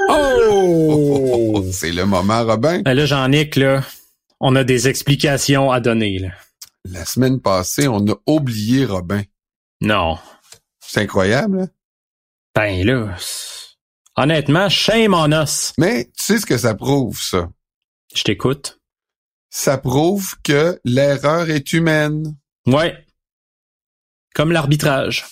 Oh! 0.08 1.64
C'est 1.72 1.90
le 1.90 2.04
moment, 2.04 2.44
Robin. 2.44 2.82
Ben 2.82 2.94
là, 2.94 3.06
Jean-Nic, 3.06 3.56
là, 3.56 3.82
on 4.40 4.54
a 4.54 4.62
des 4.62 4.88
explications 4.88 5.72
à 5.72 5.80
donner. 5.80 6.18
Là. 6.18 6.28
La 6.84 7.04
semaine 7.04 7.40
passée, 7.40 7.88
on 7.88 8.06
a 8.08 8.14
oublié 8.26 8.84
Robin. 8.84 9.22
Non. 9.80 10.18
C'est 10.80 11.00
incroyable, 11.00 11.62
hein? 11.62 11.68
Ben 12.54 12.84
là, 12.84 13.16
honnêtement, 14.16 14.68
shame 14.68 15.14
on 15.14 15.32
us. 15.32 15.72
Mais 15.78 16.04
tu 16.16 16.22
sais 16.22 16.38
ce 16.38 16.44
que 16.46 16.58
ça 16.58 16.74
prouve, 16.74 17.18
ça? 17.18 17.48
Je 18.14 18.22
t'écoute. 18.24 18.78
Ça 19.48 19.78
prouve 19.78 20.34
que 20.42 20.78
l'erreur 20.84 21.48
est 21.48 21.72
humaine. 21.72 22.36
Ouais. 22.66 22.94
Comme 24.34 24.52
l'arbitrage. 24.52 25.24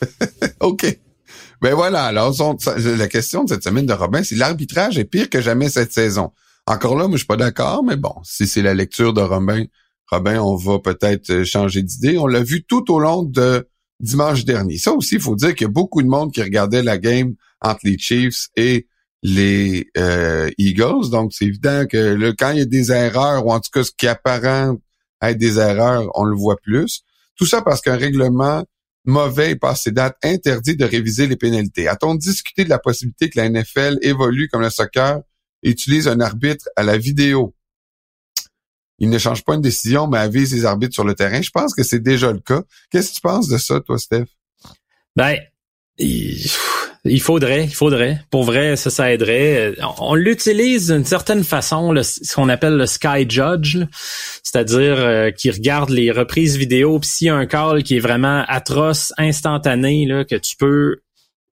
OK. 0.60 0.98
Ben 1.60 1.74
voilà, 1.74 2.04
alors 2.04 2.34
la 2.76 3.08
question 3.08 3.44
de 3.44 3.48
cette 3.48 3.64
semaine 3.64 3.86
de 3.86 3.92
Robin, 3.92 4.22
c'est 4.22 4.36
l'arbitrage 4.36 4.96
est 4.96 5.04
pire 5.04 5.28
que 5.28 5.40
jamais 5.40 5.68
cette 5.68 5.92
saison. 5.92 6.30
Encore 6.66 6.96
là, 6.96 7.08
moi 7.08 7.16
je 7.16 7.18
suis 7.18 7.26
pas 7.26 7.36
d'accord, 7.36 7.82
mais 7.82 7.96
bon, 7.96 8.14
si 8.22 8.46
c'est 8.46 8.62
la 8.62 8.74
lecture 8.74 9.12
de 9.12 9.22
Robin, 9.22 9.64
Robin, 10.10 10.40
on 10.40 10.56
va 10.56 10.78
peut-être 10.78 11.30
euh, 11.30 11.44
changer 11.44 11.82
d'idée. 11.82 12.18
On 12.18 12.26
l'a 12.26 12.42
vu 12.42 12.64
tout 12.64 12.90
au 12.92 12.98
long 12.98 13.22
de 13.22 13.68
dimanche 14.00 14.44
dernier. 14.44 14.78
Ça 14.78 14.92
aussi, 14.92 15.16
il 15.16 15.20
faut 15.20 15.36
dire 15.36 15.54
qu'il 15.54 15.66
y 15.66 15.70
a 15.70 15.72
beaucoup 15.72 16.02
de 16.02 16.08
monde 16.08 16.32
qui 16.32 16.42
regardait 16.42 16.82
la 16.82 16.98
game 16.98 17.34
entre 17.60 17.80
les 17.84 17.98
Chiefs 17.98 18.48
et 18.56 18.86
les 19.22 19.88
euh, 19.98 20.50
Eagles. 20.56 21.10
Donc, 21.10 21.32
c'est 21.34 21.46
évident 21.46 21.84
que 21.86 21.96
là, 21.96 22.32
quand 22.38 22.52
il 22.52 22.58
y 22.58 22.62
a 22.62 22.66
des 22.66 22.92
erreurs, 22.92 23.44
ou 23.44 23.52
en 23.52 23.60
tout 23.60 23.70
cas 23.72 23.82
ce 23.82 23.90
qui 23.96 24.06
apparent 24.06 24.76
être 25.22 25.38
des 25.38 25.58
erreurs, 25.58 26.08
on 26.14 26.24
le 26.24 26.36
voit 26.36 26.56
plus. 26.62 27.02
Tout 27.36 27.46
ça 27.46 27.62
parce 27.62 27.80
qu'un 27.80 27.96
règlement 27.96 28.64
mauvais 29.04 29.52
et 29.52 29.56
passé 29.56 29.90
date 29.90 30.16
interdit 30.22 30.76
de 30.76 30.84
réviser 30.84 31.26
les 31.26 31.36
pénalités. 31.36 31.88
A-t-on 31.88 32.14
discuté 32.14 32.64
de 32.64 32.68
la 32.68 32.78
possibilité 32.78 33.30
que 33.30 33.38
la 33.38 33.48
NFL 33.48 33.98
évolue 34.02 34.48
comme 34.48 34.62
le 34.62 34.70
soccer 34.70 35.20
et 35.62 35.70
utilise 35.70 36.08
un 36.08 36.20
arbitre 36.20 36.68
à 36.76 36.82
la 36.82 36.98
vidéo? 36.98 37.54
Il 38.98 39.10
ne 39.10 39.18
change 39.18 39.44
pas 39.44 39.54
une 39.54 39.60
décision, 39.60 40.08
mais 40.08 40.18
avise 40.18 40.52
les 40.52 40.64
arbitres 40.64 40.94
sur 40.94 41.04
le 41.04 41.14
terrain. 41.14 41.40
Je 41.40 41.50
pense 41.50 41.74
que 41.74 41.84
c'est 41.84 42.00
déjà 42.00 42.32
le 42.32 42.40
cas. 42.40 42.62
Qu'est-ce 42.90 43.10
que 43.10 43.14
tu 43.14 43.20
penses 43.20 43.48
de 43.48 43.56
ça, 43.56 43.80
toi, 43.80 43.96
Steph? 43.98 44.26
Ben, 45.14 45.38
faudrait, 47.20 47.64
il 47.64 47.74
faudrait. 47.74 48.20
Pour 48.30 48.44
vrai, 48.44 48.76
ça, 48.76 48.90
ça 48.90 49.12
aiderait. 49.12 49.74
On, 49.98 50.14
l'utilise 50.14 50.88
d'une 50.88 51.04
certaine 51.04 51.44
façon, 51.44 51.94
ce 52.02 52.34
qu'on 52.34 52.48
appelle 52.48 52.76
le 52.76 52.86
Sky 52.86 53.28
Judge, 53.28 53.78
c'est-à-dire 54.42 54.98
euh, 54.98 55.30
qui 55.30 55.50
regarde 55.50 55.90
les 55.90 56.10
reprises 56.10 56.56
vidéo, 56.56 56.98
puis 56.98 57.08
s'il 57.08 57.26
y 57.28 57.30
a 57.30 57.36
un 57.36 57.46
call 57.46 57.82
qui 57.82 57.96
est 57.96 58.00
vraiment 58.00 58.44
atroce, 58.48 59.12
instantané, 59.16 60.06
là, 60.06 60.24
que 60.24 60.36
tu 60.36 60.56
peux 60.56 60.96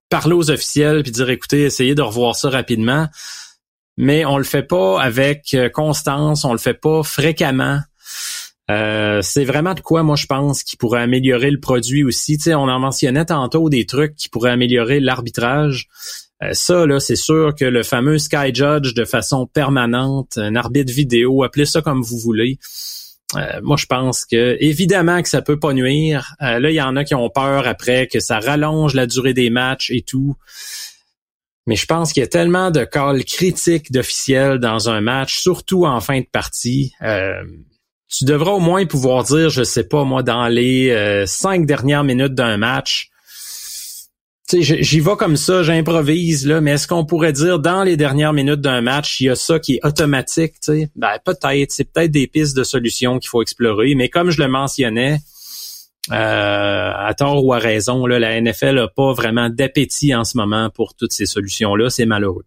parler 0.09 0.35
aux 0.35 0.51
officiels 0.51 1.03
puis 1.03 1.13
dire 1.13 1.31
écoutez, 1.31 1.63
essayez 1.65 1.95
de 1.95 2.03
revoir 2.03 2.37
ça 2.37 2.49
rapidement. 2.49 3.09
Mais 3.97 4.25
on 4.25 4.37
le 4.37 4.45
fait 4.45 4.63
pas 4.63 5.01
avec 5.01 5.55
euh, 5.55 5.69
constance, 5.71 6.45
on 6.45 6.53
le 6.53 6.59
fait 6.59 6.75
pas 6.75 7.03
fréquemment. 7.03 7.81
Euh, 8.71 9.23
c'est 9.23 9.45
vraiment 9.45 9.75
de 9.75 9.81
quoi, 9.81 10.03
moi, 10.03 10.17
je 10.17 10.27
pense, 10.27 10.65
qui 10.65 10.77
pourrait 10.77 11.03
améliorer 11.03 11.51
le 11.51 11.61
produit 11.61 12.03
aussi. 12.03 12.37
Tu 12.37 12.45
sais, 12.45 12.55
on 12.55 12.63
en 12.63 12.79
mentionnait 12.79 13.25
tantôt 13.25 13.69
des 13.69 13.87
trucs 13.87 14.17
qui 14.17 14.29
pourraient 14.29 14.51
améliorer 14.51 14.99
l'arbitrage. 15.01 15.89
Euh, 16.43 16.53
ça, 16.53 16.85
là, 16.85 16.99
c'est 16.99 17.17
sûr 17.17 17.55
que 17.55 17.65
le 17.65 17.83
fameux 17.83 18.19
Sky 18.19 18.53
Judge 18.53 18.95
de 18.95 19.05
façon 19.05 19.47
permanente, 19.47 20.37
un 20.37 20.57
arbitre 20.57 20.93
vidéo, 20.93 21.45
appelez 21.45 21.67
ça 21.67 21.81
comme 21.81 22.03
vous 22.03 22.19
voulez. 22.19 22.59
Euh, 23.37 23.61
moi, 23.63 23.77
je 23.77 23.87
pense 23.87 24.25
que 24.25 24.57
évidemment 24.61 25.23
que 25.23 25.29
ça 25.29 25.43
peut 25.43 25.59
pas 25.59 25.73
nuire. 25.73 26.35
là, 26.41 26.71
il 26.71 26.75
y 26.75 26.83
en 26.83 26.97
a 26.97 27.05
qui 27.05 27.15
ont 27.15 27.31
peur 27.31 27.67
après 27.67 28.07
que 28.07 28.21
ça 28.21 28.39
rallonge 28.39 28.95
la 28.95 29.07
durée 29.07 29.35
des 29.35 29.51
matchs 29.51 29.91
et 29.91 30.03
tout. 30.03 30.37
Mais 31.69 31.75
je 31.75 31.87
pense 31.87 32.13
qu'il 32.13 32.21
y 32.21 32.25
a 32.25 32.29
tellement 32.29 32.71
de 32.71 32.85
calls 32.85 33.25
critiques 33.25 33.91
d'officiels 33.91 34.59
dans 34.59 34.89
un 34.89 35.01
match, 35.01 35.39
surtout 35.39 35.85
en 35.85 36.01
fin 36.01 36.21
de 36.21 36.27
partie. 36.31 36.93
Euh, 38.07 38.17
tu 38.17 38.25
devras 38.25 38.53
au 38.53 38.61
moins 38.61 38.87
pouvoir 38.87 39.25
dire, 39.25 39.51
je 39.51 39.63
sais 39.63 39.85
pas, 39.85 40.05
moi, 40.05 40.23
dans 40.23 40.49
les 40.49 40.91
euh, 40.91 41.27
cinq 41.27 41.67
dernières 41.67 42.05
minutes 42.05 42.35
d'un 42.35 42.57
match, 42.57 43.11
j'y 44.53 45.01
vais 45.01 45.17
comme 45.17 45.37
ça, 45.37 45.63
j'improvise, 45.65 46.47
là, 46.47 46.61
mais 46.61 46.73
est-ce 46.73 46.87
qu'on 46.87 47.05
pourrait 47.05 47.33
dire 47.33 47.59
dans 47.59 47.83
les 47.83 47.97
dernières 47.97 48.33
minutes 48.33 48.61
d'un 48.61 48.81
match, 48.81 49.21
il 49.21 49.25
y 49.25 49.31
a 49.31 49.35
ça 49.35 49.59
qui 49.59 49.75
est 49.75 49.85
automatique, 49.85 50.55
tu? 50.63 50.89
Ben, 50.95 51.19
peut-être, 51.25 51.73
c'est 51.73 51.93
peut-être 51.93 52.13
des 52.13 52.29
pistes 52.29 52.57
de 52.57 52.63
solutions 52.63 53.19
qu'il 53.19 53.29
faut 53.29 53.43
explorer, 53.43 53.95
mais 53.97 54.09
comme 54.09 54.31
je 54.31 54.41
le 54.41 54.49
mentionnais, 54.49 55.19
à 56.09 57.13
tort 57.19 57.45
ou 57.45 57.53
à 57.53 57.59
raison, 57.59 58.07
la 58.07 58.41
NFL 58.41 58.77
n'a 58.77 58.87
pas 58.89 59.13
vraiment 59.13 59.51
d'appétit 59.51 60.15
en 60.15 60.23
ce 60.23 60.37
moment 60.37 60.71
pour 60.71 60.95
toutes 60.95 61.13
ces 61.13 61.27
solutions-là. 61.27 61.91
C'est 61.91 62.07
malheureux. 62.07 62.45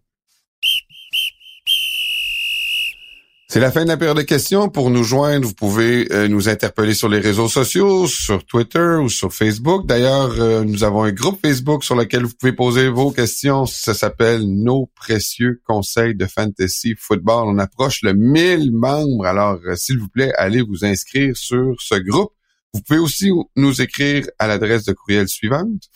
C'est 3.52 3.58
la 3.58 3.72
fin 3.72 3.82
de 3.82 3.88
la 3.88 3.96
période 3.96 4.16
de 4.16 4.22
questions. 4.22 4.68
Pour 4.68 4.90
nous 4.90 5.02
joindre, 5.02 5.48
vous 5.48 5.54
pouvez 5.54 6.06
euh, 6.12 6.28
nous 6.28 6.48
interpeller 6.48 6.94
sur 6.94 7.08
les 7.08 7.18
réseaux 7.18 7.48
sociaux, 7.48 8.06
sur 8.06 8.44
Twitter 8.46 8.98
ou 9.02 9.08
sur 9.08 9.34
Facebook. 9.34 9.88
D'ailleurs, 9.88 10.30
euh, 10.38 10.62
nous 10.62 10.84
avons 10.84 11.02
un 11.02 11.10
groupe 11.10 11.40
Facebook 11.44 11.82
sur 11.82 11.96
lequel 11.96 12.22
vous 12.22 12.32
pouvez 12.38 12.52
poser 12.52 12.88
vos 12.88 13.10
questions. 13.10 13.66
Ça 13.66 13.92
s'appelle 13.92 14.44
Nos 14.44 14.88
précieux 14.94 15.60
conseils 15.66 16.14
de 16.14 16.26
fantasy 16.26 16.94
football. 16.96 17.48
On 17.48 17.58
approche 17.58 18.02
le 18.02 18.12
1000 18.12 18.70
membres. 18.70 19.26
Alors, 19.26 19.58
euh, 19.66 19.74
s'il 19.74 19.98
vous 19.98 20.08
plaît, 20.08 20.32
allez 20.36 20.62
vous 20.62 20.84
inscrire 20.84 21.36
sur 21.36 21.74
ce 21.80 21.96
groupe. 21.96 22.30
Vous 22.72 22.80
pouvez 22.82 23.00
aussi 23.00 23.30
nous 23.56 23.82
écrire 23.82 24.26
à 24.38 24.46
l'adresse 24.46 24.84
de 24.84 24.92
courriel 24.92 25.28
suivante. 25.28 25.88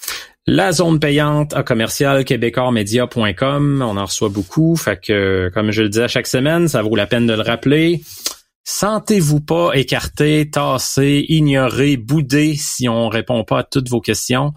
La 0.47 0.73
zone 0.73 1.01
payante 1.01 1.55
à 1.55 1.63
commercial 1.63 2.25
québécoismedia.com. 2.25 3.83
On 3.87 3.97
en 3.97 4.05
reçoit 4.05 4.29
beaucoup. 4.29 4.77
Fait 4.77 5.01
que, 5.01 5.51
comme 5.55 5.71
je 5.71 5.83
le 5.83 5.89
dis 5.89 6.01
à 6.01 6.09
chaque 6.09 6.27
semaine, 6.27 6.69
ça 6.69 6.83
vaut 6.83 6.97
la 6.97 7.07
peine 7.07 7.27
de 7.27 7.33
le 7.33 7.43
rappeler. 7.43 8.03
Sentez-vous 8.67 9.41
pas 9.41 9.73
écarté, 9.75 10.51
tassé, 10.51 11.27
ignoré, 11.29 11.99
boudé 11.99 12.57
si 12.57 12.89
on 12.89 13.11
répond 13.11 13.45
pas 13.45 13.59
à 13.59 13.63
toutes 13.63 13.91
vos 13.91 14.01
questions. 14.01 14.55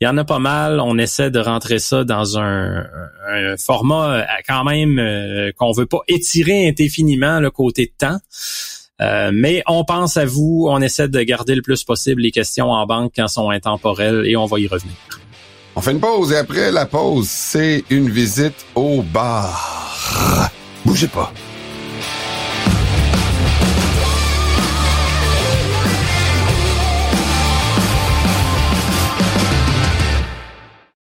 Il 0.00 0.06
y 0.06 0.08
en 0.08 0.16
a 0.16 0.24
pas 0.24 0.38
mal. 0.38 0.80
On 0.80 0.96
essaie 0.96 1.30
de 1.30 1.40
rentrer 1.40 1.78
ça 1.78 2.04
dans 2.04 2.38
un, 2.38 2.86
format 3.58 4.14
euh, 4.14 4.24
quand 4.48 4.64
même 4.64 4.98
euh, 4.98 5.52
qu'on 5.56 5.72
veut 5.72 5.84
pas 5.84 6.00
étirer 6.08 6.68
indéfiniment 6.68 7.38
le 7.38 7.50
côté 7.50 7.92
temps. 7.96 8.18
Euh, 9.00 9.30
mais 9.32 9.62
on 9.66 9.84
pense 9.84 10.16
à 10.16 10.26
vous, 10.26 10.66
on 10.68 10.80
essaie 10.80 11.08
de 11.08 11.22
garder 11.22 11.54
le 11.54 11.62
plus 11.62 11.84
possible 11.84 12.22
les 12.22 12.30
questions 12.30 12.70
en 12.70 12.86
banque 12.86 13.12
quand 13.16 13.28
sont 13.28 13.50
intemporelles 13.50 14.26
et 14.26 14.36
on 14.36 14.46
va 14.46 14.58
y 14.58 14.66
revenir. 14.66 14.94
On 15.76 15.80
fait 15.80 15.92
une 15.92 16.00
pause 16.00 16.32
et 16.32 16.36
après 16.36 16.70
la 16.70 16.84
pause, 16.84 17.28
c'est 17.28 17.84
une 17.90 18.10
visite 18.10 18.66
au 18.74 19.02
bar. 19.02 20.50
Bougez 20.84 21.08
pas. 21.08 21.32